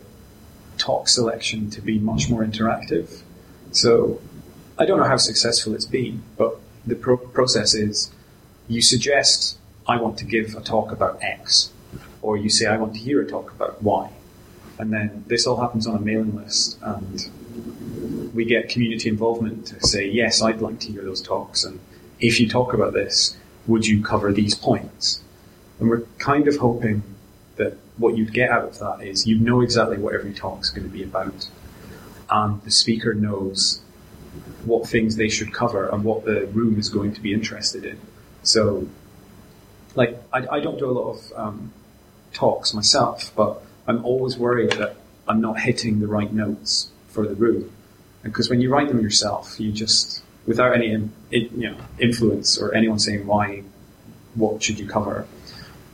talk 0.78 1.08
selection 1.08 1.70
to 1.70 1.80
be 1.80 1.98
much 1.98 2.28
more 2.28 2.44
interactive. 2.44 3.22
So 3.70 4.20
I 4.78 4.86
don't 4.86 4.98
know 4.98 5.04
how 5.04 5.16
successful 5.16 5.74
it's 5.74 5.84
been, 5.84 6.22
but 6.36 6.58
the 6.86 6.96
pro- 6.96 7.16
process 7.16 7.74
is 7.74 8.10
you 8.66 8.82
suggest, 8.82 9.56
I 9.86 10.00
want 10.00 10.18
to 10.18 10.24
give 10.24 10.54
a 10.56 10.60
talk 10.60 10.90
about 10.90 11.22
X, 11.22 11.70
or 12.24 12.38
you 12.38 12.48
say, 12.48 12.64
I 12.64 12.78
want 12.78 12.94
to 12.94 12.98
hear 12.98 13.20
a 13.20 13.26
talk 13.26 13.52
about 13.52 13.82
why. 13.82 14.10
And 14.78 14.90
then 14.90 15.24
this 15.28 15.46
all 15.46 15.60
happens 15.60 15.86
on 15.86 15.94
a 15.94 16.00
mailing 16.00 16.34
list, 16.34 16.78
and 16.82 18.32
we 18.34 18.46
get 18.46 18.70
community 18.70 19.10
involvement 19.10 19.66
to 19.66 19.86
say, 19.86 20.08
yes, 20.08 20.42
I'd 20.42 20.62
like 20.62 20.80
to 20.80 20.92
hear 20.92 21.02
those 21.02 21.20
talks, 21.20 21.64
and 21.64 21.78
if 22.18 22.40
you 22.40 22.48
talk 22.48 22.72
about 22.72 22.94
this, 22.94 23.36
would 23.66 23.86
you 23.86 24.02
cover 24.02 24.32
these 24.32 24.54
points? 24.54 25.22
And 25.78 25.88
we're 25.88 26.02
kind 26.18 26.48
of 26.48 26.56
hoping 26.56 27.02
that 27.56 27.76
what 27.98 28.16
you'd 28.16 28.32
get 28.32 28.50
out 28.50 28.64
of 28.64 28.78
that 28.78 29.06
is 29.06 29.26
you 29.26 29.38
know 29.38 29.60
exactly 29.60 29.98
what 29.98 30.14
every 30.14 30.32
talk's 30.32 30.70
going 30.70 30.88
to 30.88 30.92
be 30.92 31.04
about, 31.04 31.48
and 32.30 32.62
the 32.62 32.70
speaker 32.70 33.12
knows 33.14 33.80
what 34.64 34.88
things 34.88 35.16
they 35.16 35.28
should 35.28 35.52
cover 35.52 35.88
and 35.90 36.02
what 36.02 36.24
the 36.24 36.46
room 36.48 36.78
is 36.78 36.88
going 36.88 37.12
to 37.12 37.20
be 37.20 37.32
interested 37.34 37.84
in. 37.84 38.00
So, 38.42 38.88
like, 39.94 40.20
I, 40.32 40.46
I 40.56 40.60
don't 40.60 40.78
do 40.78 40.90
a 40.90 40.96
lot 41.00 41.10
of 41.12 41.32
um, 41.36 41.72
talks 42.34 42.74
myself, 42.74 43.32
but 43.34 43.62
I'm 43.86 44.04
always 44.04 44.36
worried 44.36 44.72
that 44.72 44.96
I'm 45.26 45.40
not 45.40 45.60
hitting 45.60 46.00
the 46.00 46.06
right 46.06 46.32
notes 46.32 46.90
for 47.08 47.26
the 47.26 47.34
room. 47.34 47.70
Because 48.22 48.50
when 48.50 48.60
you 48.60 48.70
write 48.70 48.88
them 48.88 49.00
yourself, 49.00 49.58
you 49.58 49.72
just, 49.72 50.22
without 50.46 50.74
any 50.74 51.08
you 51.30 51.70
know, 51.70 51.76
influence 51.98 52.58
or 52.58 52.74
anyone 52.74 52.98
saying 52.98 53.26
why, 53.26 53.62
what 54.34 54.62
should 54.62 54.78
you 54.78 54.86
cover, 54.86 55.26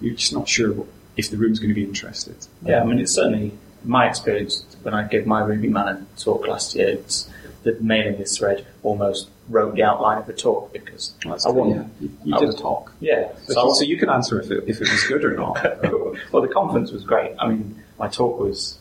you're 0.00 0.14
just 0.14 0.33
not 0.33 0.48
sure 0.48 0.72
what, 0.72 0.87
if 1.16 1.31
the 1.31 1.37
room's 1.37 1.59
going 1.59 1.70
to 1.70 1.74
be 1.74 1.85
interested. 1.85 2.37
Yeah, 2.62 2.81
I 2.81 2.85
mean, 2.85 2.98
it's 2.98 3.12
certainly 3.12 3.53
my 3.85 4.09
experience 4.09 4.64
when 4.83 4.94
I 4.94 5.07
gave 5.07 5.26
my 5.26 5.40
Ruby 5.40 5.68
Manor 5.68 6.07
talk 6.16 6.46
last 6.46 6.74
year, 6.74 6.88
it's 6.88 7.29
the 7.62 7.76
mailing 7.81 8.18
list 8.18 8.38
thread 8.38 8.66
almost 8.83 9.29
wrote 9.50 9.74
the 9.74 9.82
outline 9.82 10.18
of 10.18 10.26
the 10.26 10.32
talk 10.32 10.72
because 10.72 11.14
That's 11.26 11.44
I 11.44 11.50
want, 11.50 11.70
yeah. 11.70 11.84
You, 12.00 12.10
you 12.24 12.34
I 12.34 12.38
did 12.38 12.44
a 12.44 12.52
was- 12.52 12.60
talk. 12.60 12.92
yeah. 13.00 13.32
So, 13.46 13.52
So, 13.54 13.72
so 13.74 13.84
you 13.84 13.96
can 13.98 14.08
answer 14.08 14.40
if 14.40 14.50
it, 14.50 14.64
if 14.66 14.80
it 14.80 14.88
was 14.88 15.02
good 15.04 15.24
or 15.24 15.34
not. 15.36 15.54
well, 16.32 16.42
the 16.42 16.48
conference 16.52 16.92
was 16.92 17.04
great. 17.04 17.32
I 17.38 17.48
mean, 17.48 17.82
my 17.98 18.08
talk 18.08 18.38
was 18.38 18.78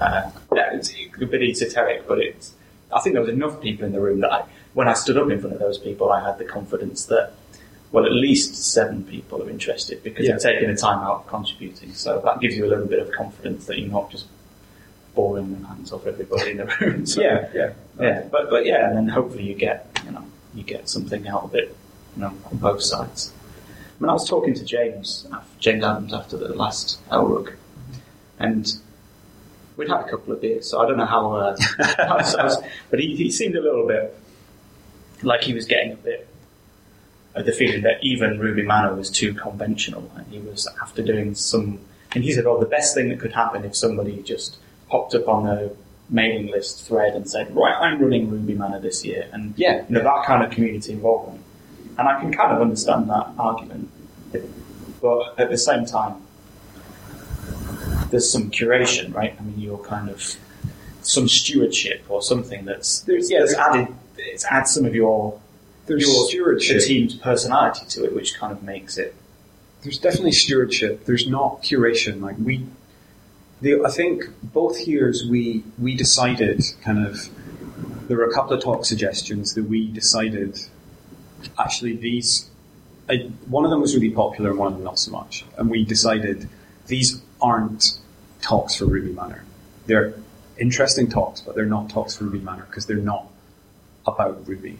uh, 0.00 0.30
yeah, 0.54 0.74
it's 0.74 0.92
a 1.20 1.26
bit 1.26 1.42
esoteric, 1.42 2.06
but 2.08 2.18
it's. 2.20 2.54
I 2.92 3.00
think 3.00 3.14
there 3.14 3.22
was 3.22 3.30
enough 3.32 3.60
people 3.60 3.84
in 3.86 3.92
the 3.92 4.00
room 4.00 4.20
that 4.20 4.32
I, 4.32 4.44
when 4.74 4.88
I 4.88 4.94
stood 4.94 5.16
up 5.16 5.30
in 5.30 5.38
front 5.40 5.54
of 5.54 5.60
those 5.60 5.78
people, 5.78 6.10
I 6.10 6.24
had 6.24 6.38
the 6.38 6.44
confidence 6.44 7.04
that 7.06 7.32
well, 7.92 8.04
at 8.06 8.12
least 8.12 8.54
seven 8.54 9.04
people 9.04 9.42
are 9.42 9.50
interested 9.50 10.02
because 10.02 10.24
Yeah. 10.26 10.36
they're 10.38 10.54
taking 10.54 10.70
the 10.70 10.76
time 10.76 10.98
out 11.00 11.16
of 11.20 11.26
contributing. 11.26 11.92
So 11.94 12.20
that 12.24 12.40
gives 12.40 12.56
you 12.56 12.64
a 12.66 12.68
little 12.68 12.86
bit 12.86 12.98
of 13.00 13.10
confidence 13.12 13.66
that 13.66 13.78
you're 13.78 13.90
not 13.90 14.10
just 14.10 14.26
boring 15.14 15.60
the 15.60 15.66
hands 15.66 15.92
off 15.92 16.06
everybody 16.06 16.52
in 16.52 16.56
the 16.58 16.66
room. 16.80 17.06
So, 17.06 17.20
yeah, 17.20 17.48
yeah. 17.54 17.72
yeah, 18.00 18.22
but 18.30 18.50
but 18.50 18.64
yeah, 18.66 18.88
and 18.88 18.96
then 18.96 19.08
hopefully 19.08 19.44
you 19.44 19.54
get 19.54 19.86
you 20.04 20.12
know 20.12 20.24
you 20.54 20.62
get 20.62 20.88
something 20.88 21.26
out 21.28 21.44
of 21.44 21.54
it, 21.54 21.74
you 22.16 22.22
know, 22.22 22.32
on 22.50 22.56
both 22.58 22.82
sides. 22.82 23.32
I 23.68 24.02
mean, 24.02 24.10
I 24.10 24.12
was 24.14 24.28
talking 24.28 24.54
to 24.54 24.64
James 24.64 25.26
James 25.58 25.84
Adams 25.84 26.12
after 26.14 26.36
the 26.36 26.54
last 26.54 26.98
LRUG, 27.10 27.54
and 28.38 28.72
we'd 29.76 29.88
had 29.88 30.00
a 30.00 30.08
couple 30.10 30.32
of 30.32 30.40
beers, 30.40 30.70
so 30.70 30.80
I 30.80 30.86
don't 30.86 30.96
know 30.96 31.06
how. 31.06 31.32
Uh, 31.32 31.56
how 31.96 32.16
I 32.16 32.44
was- 32.44 32.56
but 32.90 32.98
he, 33.00 33.14
he 33.16 33.30
seemed 33.30 33.56
a 33.56 33.60
little 33.60 33.86
bit 33.86 34.16
like 35.22 35.42
he 35.42 35.52
was 35.52 35.66
getting 35.66 35.92
a 35.92 35.96
bit 35.96 36.26
of 37.34 37.44
the 37.46 37.52
feeling 37.52 37.82
that 37.82 37.98
even 38.02 38.38
Ruby 38.40 38.62
Manor 38.62 38.94
was 38.94 39.10
too 39.10 39.34
conventional, 39.34 40.10
and 40.16 40.26
he 40.28 40.38
was 40.38 40.66
after 40.82 41.02
doing 41.02 41.34
some. 41.34 41.78
And 42.12 42.24
he 42.24 42.32
said, 42.32 42.44
"Oh, 42.46 42.58
the 42.58 42.66
best 42.66 42.94
thing 42.94 43.08
that 43.10 43.20
could 43.20 43.32
happen 43.32 43.64
if 43.64 43.76
somebody 43.76 44.20
just 44.22 44.56
popped 44.90 45.14
up 45.14 45.28
on 45.28 45.46
a 45.46 45.70
mailing 46.08 46.48
list 46.50 46.86
thread 46.86 47.14
and 47.14 47.28
said, 47.30 47.54
right, 47.54 47.74
I'm 47.80 48.00
running 48.02 48.28
Ruby 48.30 48.54
Manor 48.54 48.80
this 48.80 49.04
year,' 49.04 49.26
and 49.32 49.54
Yeah. 49.56 49.84
you 49.88 49.94
know 49.94 50.02
that 50.02 50.24
kind 50.26 50.42
of 50.44 50.50
community 50.50 50.92
involvement." 50.92 51.40
And 51.98 52.08
I 52.08 52.20
can 52.20 52.32
kind 52.32 52.52
of 52.52 52.60
understand 52.60 53.08
that 53.10 53.28
argument, 53.38 53.88
but 55.00 55.34
at 55.38 55.50
the 55.50 55.58
same 55.58 55.84
time, 55.84 56.14
there's 58.10 58.30
some 58.30 58.50
curation, 58.50 59.14
right? 59.14 59.34
I 59.38 59.42
mean, 59.42 59.58
you're 59.60 59.78
kind 59.78 60.10
of 60.10 60.36
some 61.02 61.28
stewardship 61.28 62.04
or 62.08 62.22
something 62.22 62.64
that's 62.64 63.00
There's- 63.00 63.30
yeah, 63.30 63.38
there's- 63.38 63.54
added 63.54 63.88
it's 64.18 64.44
add 64.50 64.64
some 64.68 64.84
of 64.84 64.94
your 64.94 65.38
There's 65.86 66.02
your 66.02 66.28
stewardship. 66.28 66.82
team's 66.82 67.14
personality 67.14 67.86
to 67.88 68.04
it, 68.04 68.14
which 68.14 68.34
kind 68.38 68.52
of 68.52 68.62
makes 68.62 68.98
it. 68.98 69.14
There's 69.82 69.98
definitely 69.98 70.32
stewardship. 70.32 71.06
There's 71.06 71.26
not 71.26 71.62
curation. 71.62 72.20
Like 72.20 72.36
we, 72.42 72.66
the, 73.60 73.82
I 73.84 73.90
think 73.90 74.24
both 74.42 74.86
years 74.86 75.26
we 75.28 75.64
we 75.78 75.94
decided 75.94 76.62
kind 76.82 77.06
of. 77.06 77.28
There 78.08 78.16
were 78.16 78.24
a 78.24 78.34
couple 78.34 78.54
of 78.54 78.62
talk 78.62 78.84
suggestions 78.84 79.54
that 79.54 79.64
we 79.64 79.88
decided. 79.88 80.58
Actually, 81.58 81.96
these, 81.96 82.50
I, 83.08 83.30
one 83.46 83.64
of 83.64 83.70
them 83.70 83.80
was 83.80 83.94
really 83.94 84.10
popular, 84.10 84.50
and 84.50 84.58
one 84.58 84.68
of 84.68 84.74
them 84.74 84.84
not 84.84 84.98
so 84.98 85.12
much. 85.12 85.44
And 85.56 85.70
we 85.70 85.84
decided 85.84 86.48
these 86.86 87.22
aren't 87.40 87.98
talks 88.42 88.74
for 88.74 88.86
Ruby 88.86 89.12
Manor. 89.12 89.44
They're 89.86 90.14
interesting 90.58 91.08
talks, 91.08 91.40
but 91.40 91.54
they're 91.54 91.66
not 91.66 91.88
talks 91.88 92.16
for 92.16 92.24
Ruby 92.24 92.40
Manor 92.40 92.66
because 92.68 92.86
they're 92.86 92.96
not 92.96 93.26
about 94.06 94.46
Ruby. 94.46 94.78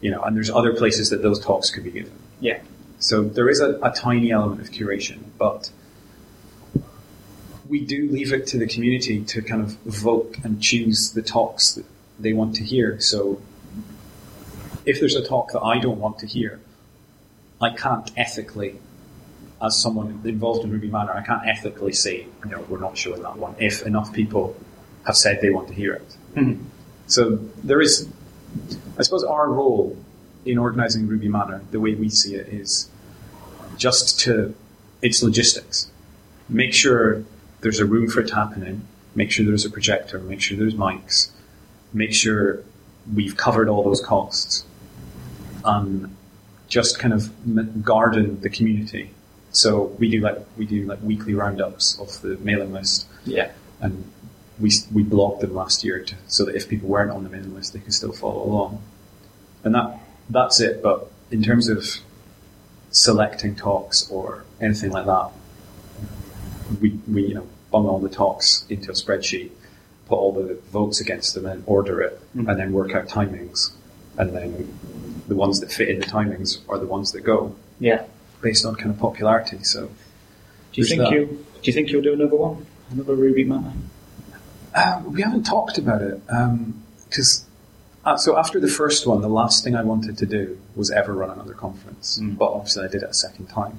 You 0.00 0.10
know, 0.10 0.22
and 0.22 0.34
there's 0.34 0.50
other 0.50 0.74
places 0.74 1.10
that 1.10 1.22
those 1.22 1.38
talks 1.38 1.70
could 1.70 1.84
be 1.84 1.90
given. 1.90 2.12
Yeah, 2.40 2.60
So 2.98 3.22
there 3.22 3.48
is 3.48 3.60
a, 3.60 3.78
a 3.82 3.90
tiny 3.92 4.32
element 4.32 4.60
of 4.60 4.70
curation, 4.70 5.18
but 5.38 5.70
we 7.72 7.80
do 7.80 8.06
leave 8.10 8.34
it 8.34 8.46
to 8.46 8.58
the 8.58 8.66
community 8.66 9.22
to 9.22 9.40
kind 9.40 9.62
of 9.62 9.70
vote 9.86 10.36
and 10.44 10.60
choose 10.60 11.12
the 11.12 11.22
talks 11.22 11.72
that 11.72 11.86
they 12.20 12.34
want 12.34 12.54
to 12.54 12.62
hear. 12.62 13.00
So 13.00 13.40
if 14.84 15.00
there's 15.00 15.16
a 15.16 15.26
talk 15.26 15.52
that 15.52 15.62
I 15.62 15.78
don't 15.78 15.98
want 15.98 16.18
to 16.18 16.26
hear, 16.26 16.60
I 17.62 17.70
can't 17.70 18.12
ethically, 18.14 18.78
as 19.66 19.78
someone 19.78 20.20
involved 20.22 20.64
in 20.64 20.70
Ruby 20.70 20.90
Manor, 20.90 21.14
I 21.14 21.22
can't 21.22 21.48
ethically 21.48 21.94
say, 21.94 22.26
you 22.44 22.50
know, 22.50 22.60
we're 22.68 22.78
not 22.78 22.98
showing 22.98 23.22
that 23.22 23.38
one 23.38 23.54
if 23.58 23.86
enough 23.86 24.12
people 24.12 24.54
have 25.06 25.16
said 25.16 25.40
they 25.40 25.48
want 25.48 25.68
to 25.68 25.74
hear 25.74 25.94
it. 25.94 26.16
Mhm. 26.34 26.64
So 27.06 27.38
there 27.64 27.80
is, 27.80 28.06
I 28.98 29.02
suppose, 29.02 29.24
our 29.24 29.48
role 29.50 29.96
in 30.44 30.58
organising 30.58 31.06
Ruby 31.06 31.28
Manor, 31.28 31.62
the 31.70 31.80
way 31.80 31.94
we 31.94 32.10
see 32.10 32.34
it, 32.34 32.48
is 32.48 32.90
just 33.78 34.20
to, 34.24 34.54
it's 35.00 35.22
logistics. 35.22 35.90
Make 36.50 36.74
sure 36.74 37.24
there's 37.62 37.80
a 37.80 37.86
room 37.86 38.08
for 38.08 38.20
it 38.20 38.28
to 38.28 38.34
happen 38.34 38.62
in, 38.62 38.86
make 39.14 39.30
sure 39.30 39.46
there's 39.46 39.64
a 39.64 39.70
projector, 39.70 40.18
make 40.18 40.40
sure 40.40 40.58
there's 40.58 40.74
mics, 40.74 41.30
make 41.92 42.12
sure 42.12 42.62
we've 43.14 43.36
covered 43.36 43.68
all 43.68 43.82
those 43.82 44.00
costs, 44.00 44.64
and 45.64 46.14
just 46.68 46.98
kind 46.98 47.14
of 47.14 47.84
garden 47.84 48.40
the 48.40 48.50
community. 48.50 49.10
So 49.52 49.84
we 49.98 50.10
do 50.10 50.20
like 50.20 50.38
we 50.56 50.66
do 50.66 50.86
like 50.86 51.00
weekly 51.02 51.34
roundups 51.34 51.98
of 51.98 52.20
the 52.22 52.36
mailing 52.38 52.72
list, 52.72 53.06
yeah, 53.24 53.52
and 53.80 54.10
we 54.58 54.70
we 54.92 55.04
blogged 55.04 55.40
them 55.40 55.54
last 55.54 55.84
year 55.84 56.02
to, 56.02 56.14
so 56.26 56.44
that 56.46 56.56
if 56.56 56.68
people 56.68 56.88
weren't 56.88 57.10
on 57.10 57.22
the 57.24 57.30
mailing 57.30 57.54
list, 57.54 57.74
they 57.74 57.80
could 57.80 57.92
still 57.92 58.12
follow 58.12 58.42
along. 58.44 58.82
And 59.62 59.74
that 59.74 60.00
that's 60.30 60.60
it. 60.60 60.82
But 60.82 61.10
in 61.30 61.42
terms 61.42 61.68
of 61.68 61.86
selecting 62.90 63.54
talks 63.54 64.10
or 64.10 64.44
anything 64.60 64.90
like 64.90 65.06
that, 65.06 65.30
we 66.80 66.98
we 67.06 67.26
you 67.26 67.34
know 67.34 67.46
bung 67.72 67.86
all 67.86 67.98
the 67.98 68.08
talks 68.08 68.64
into 68.68 68.90
a 68.90 68.94
spreadsheet, 68.94 69.50
put 70.06 70.16
all 70.16 70.32
the 70.32 70.58
votes 70.70 71.00
against 71.00 71.34
them, 71.34 71.46
and 71.46 71.64
order 71.66 72.00
it, 72.00 72.20
Mhm. 72.36 72.48
and 72.48 72.60
then 72.60 72.72
work 72.72 72.94
out 72.94 73.08
timings, 73.08 73.70
and 74.16 74.34
then 74.36 74.68
the 75.26 75.34
ones 75.34 75.60
that 75.60 75.72
fit 75.72 75.88
in 75.88 75.98
the 75.98 76.06
timings 76.06 76.58
are 76.68 76.78
the 76.78 76.86
ones 76.86 77.12
that 77.12 77.22
go 77.22 77.54
yeah. 77.80 78.04
based 78.42 78.64
on 78.66 78.74
kind 78.74 78.90
of 78.90 78.98
popularity. 78.98 79.62
So. 79.64 79.88
Do 80.72 80.80
you 80.80 80.86
think 80.86 81.02
that. 81.02 81.12
you 81.12 81.44
do 81.62 81.70
you 81.70 81.72
think 81.72 81.90
you'll 81.90 82.02
do 82.02 82.12
another 82.12 82.36
one, 82.36 82.66
another 82.90 83.14
Ruby 83.14 83.44
Manor? 83.44 83.72
Uh, 84.74 85.02
we 85.06 85.22
haven't 85.22 85.44
talked 85.44 85.78
about 85.78 86.02
it 86.02 86.20
because 87.08 87.44
uh, 88.04 88.16
so 88.16 88.36
after 88.36 88.58
the 88.58 88.68
first 88.68 89.06
one, 89.06 89.20
the 89.20 89.28
last 89.28 89.62
thing 89.62 89.76
I 89.76 89.82
wanted 89.82 90.18
to 90.18 90.26
do 90.26 90.58
was 90.74 90.90
ever 90.90 91.12
run 91.12 91.30
another 91.30 91.54
conference. 91.54 92.18
Mm. 92.18 92.36
But 92.36 92.52
obviously, 92.52 92.84
I 92.84 92.88
did 92.88 93.02
it 93.02 93.10
a 93.10 93.14
second 93.14 93.46
time 93.46 93.78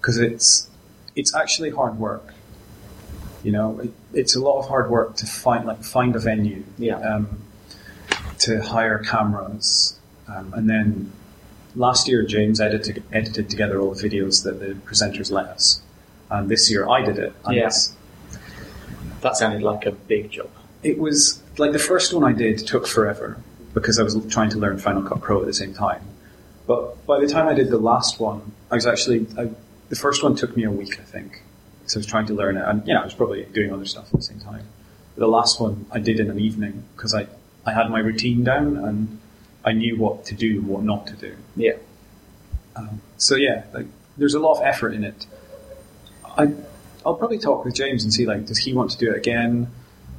because 0.00 0.18
it's 0.18 0.68
it's 1.16 1.34
actually 1.34 1.70
hard 1.70 1.98
work. 1.98 2.34
You 3.42 3.52
know, 3.52 3.80
it, 3.80 3.90
it's 4.14 4.36
a 4.36 4.40
lot 4.40 4.58
of 4.60 4.68
hard 4.68 4.90
work 4.90 5.16
to 5.16 5.26
find 5.26 5.66
like 5.66 5.82
find 5.82 6.14
a 6.14 6.18
venue, 6.18 6.62
Yeah. 6.78 6.98
um, 6.98 7.42
to 8.40 8.62
hire 8.62 8.98
cameras, 8.98 9.98
um, 10.28 10.52
and 10.54 10.68
then 10.70 11.12
last 11.74 12.06
year 12.08 12.22
James 12.24 12.60
edited 12.60 13.02
edited 13.12 13.48
together 13.50 13.80
all 13.80 13.94
the 13.94 14.08
videos 14.08 14.44
that 14.44 14.60
the 14.60 14.74
presenters 14.88 15.30
let 15.32 15.46
us, 15.46 15.82
and 16.30 16.48
this 16.48 16.70
year 16.70 16.88
I 16.88 17.02
did 17.02 17.18
it. 17.18 17.32
And 17.44 17.56
Yeah. 17.56 17.70
That 19.20 19.36
sounded 19.36 19.62
like 19.62 19.86
a 19.86 19.92
big 19.92 20.30
job. 20.30 20.50
it 20.82 20.98
was 20.98 21.40
like 21.58 21.70
the 21.72 21.78
first 21.78 22.12
one 22.12 22.24
I 22.24 22.32
did 22.32 22.58
took 22.66 22.86
forever 22.88 23.36
because 23.72 23.98
I 24.00 24.02
was 24.02 24.16
trying 24.28 24.50
to 24.50 24.58
learn 24.58 24.78
Final 24.78 25.02
Cut 25.02 25.20
Pro 25.20 25.40
at 25.40 25.46
the 25.46 25.52
same 25.54 25.72
time. 25.74 26.02
But 26.66 27.06
by 27.06 27.20
the 27.20 27.28
time 27.28 27.46
I 27.46 27.54
did 27.54 27.70
the 27.70 27.78
last 27.78 28.18
one, 28.18 28.52
I 28.70 28.74
was 28.74 28.86
actually 28.86 29.26
I, 29.38 29.50
the 29.90 29.96
first 29.96 30.22
one 30.24 30.34
took 30.34 30.56
me 30.56 30.64
a 30.64 30.70
week, 30.70 30.98
I 31.00 31.04
think, 31.04 31.42
I 31.96 32.00
was 32.00 32.06
trying 32.06 32.26
to 32.26 32.34
learn 32.34 32.56
it, 32.56 32.64
and 32.66 32.86
you 32.86 32.94
know 32.94 33.00
I 33.00 33.04
was 33.04 33.14
probably 33.14 33.44
doing 33.44 33.72
other 33.72 33.86
stuff 33.86 34.06
at 34.06 34.20
the 34.20 34.22
same 34.22 34.40
time. 34.40 34.66
The 35.16 35.26
last 35.26 35.60
one 35.60 35.86
I 35.90 35.98
did 35.98 36.20
in 36.20 36.30
an 36.30 36.40
evening 36.40 36.84
because 36.96 37.14
I 37.14 37.26
I 37.64 37.72
had 37.72 37.90
my 37.90 38.00
routine 38.00 38.44
down 38.44 38.76
and 38.76 39.20
I 39.64 39.72
knew 39.72 39.96
what 39.96 40.24
to 40.26 40.34
do 40.34 40.58
and 40.58 40.66
what 40.66 40.82
not 40.82 41.06
to 41.08 41.14
do. 41.14 41.36
Yeah. 41.56 41.74
Um, 42.74 43.00
so 43.16 43.36
yeah, 43.36 43.64
like, 43.72 43.86
there's 44.16 44.34
a 44.34 44.40
lot 44.40 44.58
of 44.58 44.64
effort 44.64 44.94
in 44.94 45.04
it. 45.04 45.26
I, 46.24 46.52
I'll 47.04 47.14
probably 47.14 47.38
talk 47.38 47.64
with 47.64 47.74
James 47.74 48.04
and 48.04 48.12
see 48.12 48.26
like, 48.26 48.46
does 48.46 48.58
he 48.58 48.72
want 48.72 48.90
to 48.92 48.98
do 48.98 49.10
it 49.10 49.16
again? 49.16 49.70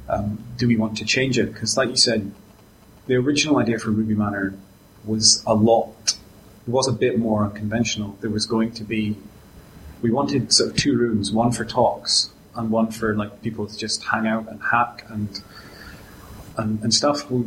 Um, 0.08 0.38
do 0.56 0.68
we 0.68 0.76
want 0.76 0.98
to 0.98 1.04
change 1.04 1.38
it? 1.38 1.52
Because 1.52 1.76
like 1.76 1.88
you 1.90 1.96
said, 1.96 2.32
the 3.06 3.16
original 3.16 3.58
idea 3.58 3.78
for 3.78 3.90
Ruby 3.90 4.14
Manor 4.14 4.54
was 5.04 5.42
a 5.46 5.54
lot, 5.54 6.16
it 6.66 6.70
was 6.70 6.88
a 6.88 6.92
bit 6.92 7.18
more 7.18 7.44
unconventional. 7.44 8.16
There 8.20 8.30
was 8.30 8.46
going 8.46 8.72
to 8.72 8.84
be, 8.84 9.16
we 10.04 10.10
wanted 10.10 10.52
sort 10.52 10.68
of 10.70 10.76
two 10.76 10.94
rooms, 10.98 11.32
one 11.32 11.50
for 11.50 11.64
talks 11.64 12.28
and 12.54 12.70
one 12.70 12.90
for 12.90 13.16
like 13.16 13.32
people 13.42 13.66
to 13.66 13.76
just 13.76 14.04
hang 14.04 14.26
out 14.26 14.46
and 14.50 14.60
hack 14.62 15.04
and 15.08 15.40
and, 16.58 16.80
and 16.82 16.92
stuff. 16.92 17.30
We, 17.30 17.44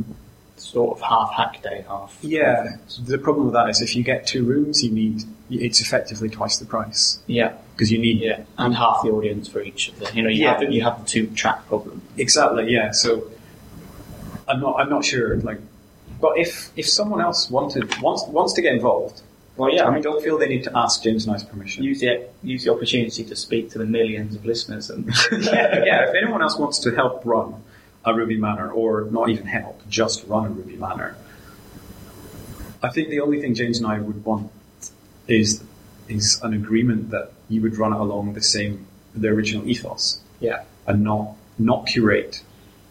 Sort 0.60 0.98
of 0.98 1.04
half 1.04 1.32
hack 1.34 1.62
day, 1.62 1.86
half. 1.88 2.18
yeah, 2.22 2.78
the 3.06 3.20
problem 3.20 3.46
with 3.46 3.54
that 3.54 3.70
is 3.70 3.80
if 3.80 3.96
you 3.96 4.02
get 4.04 4.26
two 4.26 4.44
rooms, 4.44 4.84
you 4.84 4.90
need 4.90 5.24
it's 5.52 5.80
effectively 5.82 6.30
twice 6.30 6.58
the 6.58 6.66
price 6.66 7.20
Yeah. 7.28 7.54
because 7.76 7.92
you 7.92 8.00
need 8.00 8.18
Yeah. 8.18 8.42
And 8.58 8.76
half 8.76 9.04
the 9.04 9.10
audience 9.12 9.48
for 9.48 9.62
each 9.62 9.90
of 9.90 10.00
the. 10.00 10.06
You 10.16 10.24
know, 10.24 10.30
you 10.30 10.42
Yeah. 10.46 10.50
have 10.54 10.60
the, 10.62 10.74
you 10.74 10.82
have 10.84 10.98
the 11.04 11.08
two 11.08 11.28
track 11.42 11.68
problem. 11.68 12.02
exactly 12.18 12.74
yeah. 12.74 12.90
So 12.90 13.30
I'm 14.48 14.60
not 14.60 14.80
I'm 14.80 14.90
not 14.90 15.06
sure 15.06 15.38
like, 15.50 15.60
but 16.20 16.40
if 16.40 16.72
if 16.76 16.90
someone 16.90 17.22
else 17.22 17.52
wanted 17.52 17.84
wants 18.02 18.24
wants 18.38 18.54
to 18.54 18.62
get 18.64 18.74
involved, 18.74 19.22
Well, 19.58 19.74
yeah, 19.74 19.84
I 19.84 19.88
I 19.88 19.94
mean, 19.94 20.04
don't 20.04 20.24
feel 20.24 20.38
they 20.38 20.48
need 20.48 20.64
to 20.66 20.72
ask 20.78 21.02
James 21.04 21.26
and 21.26 21.36
I's 21.36 21.44
permission. 21.44 21.84
use 21.84 22.00
the 22.00 22.28
use 22.44 22.64
the 22.64 22.72
opportunity 22.72 23.24
to 23.24 23.36
speak 23.36 23.72
to 23.72 23.78
the 23.80 23.86
millions 23.86 24.36
of 24.36 24.46
listeners 24.46 24.90
and 24.90 25.06
yeah, 25.32 25.84
yeah. 25.84 26.10
If 26.10 26.16
anyone 26.16 26.42
else 26.42 26.58
wants 26.58 26.80
to 26.80 26.92
help 26.96 27.26
run 27.26 27.64
a 28.06 28.14
Ruby 28.14 28.38
Manor, 28.38 28.70
or 28.72 29.08
not 29.12 29.30
even 29.30 29.46
help, 29.48 29.82
just 29.90 30.26
run 30.28 30.46
a 30.46 30.50
Ruby 30.50 30.78
Manor, 30.78 31.18
I 32.84 32.90
think 32.90 33.10
the 33.10 33.20
only 33.20 33.42
thing 33.42 33.54
James 33.56 33.80
and 33.80 33.88
I 33.88 34.00
would 34.00 34.24
want 34.24 34.52
is 35.28 35.64
is 36.08 36.40
an 36.44 36.54
agreement 36.54 37.10
that 37.10 37.32
you 37.50 37.62
would 37.62 37.78
run 37.78 37.92
it 37.94 38.00
along 38.00 38.34
the 38.34 38.42
same 38.42 38.86
the 39.16 39.28
original 39.30 39.68
ethos 39.68 40.20
yeah, 40.40 40.64
and 40.86 41.04
not 41.04 41.36
not 41.58 41.88
curate, 41.88 42.44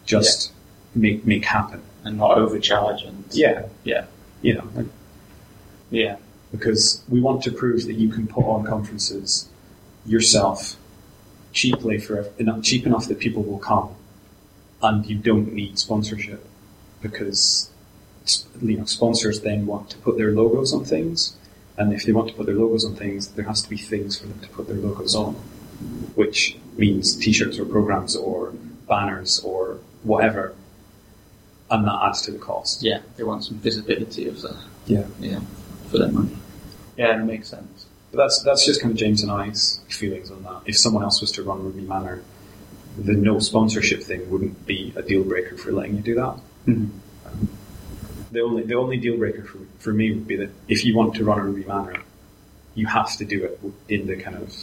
just 0.05 0.51
make 0.93 1.25
make 1.25 1.45
happen. 1.45 1.81
and 2.03 2.17
not 2.17 2.37
overcharge 2.37 3.03
and 3.03 3.23
Yeah, 3.31 3.67
yeah, 3.83 4.05
you 4.41 4.53
know, 4.55 4.67
like, 4.75 4.87
yeah, 5.89 6.17
because 6.51 7.03
we 7.09 7.19
want 7.19 7.43
to 7.43 7.51
prove 7.51 7.85
that 7.85 7.93
you 7.93 8.09
can 8.09 8.27
put 8.27 8.45
on 8.45 8.65
conferences 8.65 9.47
yourself 10.05 10.77
cheaply 11.51 11.97
for 11.99 12.29
enough, 12.37 12.63
cheap 12.63 12.85
enough 12.85 13.07
that 13.07 13.19
people 13.19 13.43
will 13.43 13.59
come, 13.59 13.89
and 14.81 15.05
you 15.05 15.17
don't 15.17 15.53
need 15.53 15.77
sponsorship 15.79 16.45
because 17.01 17.69
you 18.61 18.77
know 18.77 18.85
sponsors 18.85 19.41
then 19.41 19.65
want 19.65 19.89
to 19.89 19.97
put 19.97 20.17
their 20.17 20.31
logos 20.31 20.73
on 20.73 20.85
things, 20.85 21.35
and 21.77 21.91
if 21.93 22.03
they 22.03 22.11
want 22.11 22.27
to 22.29 22.33
put 22.33 22.45
their 22.45 22.55
logos 22.55 22.85
on 22.85 22.95
things, 22.95 23.29
there 23.29 23.45
has 23.45 23.61
to 23.61 23.69
be 23.69 23.77
things 23.77 24.19
for 24.19 24.27
them 24.27 24.39
to 24.39 24.47
put 24.49 24.67
their 24.67 24.77
logos 24.77 25.15
on, 25.15 25.33
which 26.15 26.57
means 26.77 27.15
T-shirts 27.15 27.57
or 27.59 27.65
programs 27.65 28.15
or 28.15 28.53
banners 28.87 29.39
or 29.41 29.79
whatever, 30.03 30.53
and 31.69 31.85
that 31.85 31.99
adds 32.03 32.21
to 32.23 32.31
the 32.31 32.37
cost. 32.37 32.83
yeah. 32.83 32.99
They 33.17 33.23
want 33.23 33.43
some 33.43 33.57
visibility 33.57 34.27
of 34.27 34.41
the 34.41 34.55
Yeah. 34.85 35.05
yeah 35.19 35.39
for 35.89 35.97
their 35.97 36.11
money. 36.11 36.36
Yeah, 36.97 37.19
it 37.21 37.23
makes 37.25 37.47
sense. 37.49 37.85
But 38.11 38.17
that's 38.19 38.41
that's 38.43 38.65
just 38.65 38.81
kind 38.81 38.91
of 38.91 38.97
James 38.97 39.21
and 39.21 39.31
I's 39.31 39.81
feelings 39.89 40.31
on 40.31 40.43
that. 40.43 40.61
If 40.65 40.77
someone 40.77 41.03
else 41.03 41.21
was 41.21 41.31
to 41.33 41.43
run 41.43 41.63
Ruby 41.63 41.81
Manor, 41.81 42.23
the 42.97 43.13
no 43.13 43.39
sponsorship 43.39 44.01
thing 44.01 44.29
wouldn't 44.29 44.65
be 44.65 44.93
a 44.95 45.01
deal 45.01 45.23
breaker 45.23 45.57
for 45.57 45.71
letting 45.71 45.95
you 45.97 46.01
do 46.01 46.15
that. 46.15 46.37
Mhm. 46.67 46.89
The 48.31 48.41
only 48.41 48.63
the 48.63 48.75
only 48.75 48.97
deal 48.97 49.17
breaker 49.17 49.43
for, 49.43 49.59
for 49.79 49.93
me 49.93 50.11
would 50.11 50.27
be 50.27 50.35
that 50.37 50.49
if 50.67 50.83
you 50.85 50.95
want 50.95 51.15
to 51.15 51.23
run 51.23 51.39
a 51.39 51.43
Ruby 51.43 51.63
Manor, 51.65 52.01
you 52.75 52.87
have 52.87 53.15
to 53.17 53.25
do 53.25 53.43
it 53.45 53.59
in 53.89 54.07
the 54.07 54.15
kind 54.15 54.37
of 54.37 54.53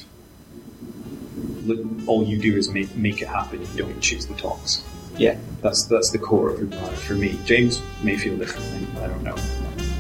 all 2.07 2.25
you 2.25 2.37
do 2.39 2.57
is 2.57 2.71
make 2.71 2.95
make 2.97 3.23
it 3.23 3.29
happen. 3.29 3.61
You 3.75 3.85
don't 3.85 4.01
choose 4.01 4.27
the 4.27 4.35
talks. 4.35 4.83
Yeah, 5.17 5.37
That's 5.63 5.85
that's 5.85 6.11
the 6.11 6.19
core 6.19 6.51
of 6.51 6.61
Ruby 6.61 6.77
Manor 6.77 6.97
for 6.97 7.15
me. 7.15 7.39
James 7.45 7.81
may 8.03 8.17
feel 8.17 8.37
differently. 8.37 8.87
I 9.03 9.07
don't 9.07 9.23
know. 9.23 9.37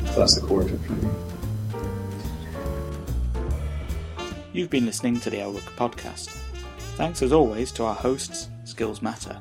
But 0.07 0.17
that's 0.17 0.35
the 0.35 0.47
core 0.47 0.63
of 0.63 0.73
it 0.73 0.81
for 0.87 0.93
me. 0.95 1.09
You've 4.55 4.71
been 4.71 4.87
listening 4.87 5.19
to 5.19 5.31
the 5.31 5.39
LRUG 5.39 5.63
podcast. 5.77 6.29
Thanks 6.97 7.23
as 7.23 7.33
always 7.33 7.73
to 7.73 7.83
our 7.83 7.95
hosts, 7.95 8.51
Skills 8.63 9.03
Matter. 9.03 9.37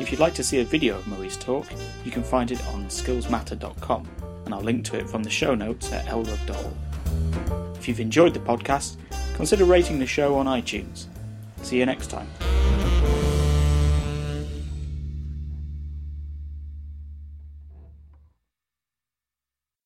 If 0.00 0.10
you'd 0.10 0.18
like 0.18 0.32
to 0.32 0.42
see 0.42 0.60
a 0.60 0.64
video 0.64 0.96
of 0.96 1.06
Murray's 1.06 1.36
talk, 1.36 1.66
you 2.06 2.10
can 2.10 2.22
find 2.22 2.50
it 2.50 2.66
on 2.68 2.86
skillsmatter.com, 2.86 4.08
and 4.46 4.54
I'll 4.54 4.62
link 4.62 4.86
to 4.86 4.96
it 4.96 5.10
from 5.10 5.22
the 5.22 5.28
show 5.28 5.54
notes 5.54 5.92
at 5.92 6.06
lrug.org. 6.06 7.76
If 7.76 7.86
you've 7.86 8.00
enjoyed 8.00 8.32
the 8.32 8.40
podcast, 8.40 8.96
consider 9.34 9.66
rating 9.66 9.98
the 9.98 10.06
show 10.06 10.36
on 10.36 10.46
iTunes. 10.46 11.04
See 11.60 11.78
you 11.78 11.84
next 11.84 12.06
time. 12.06 12.55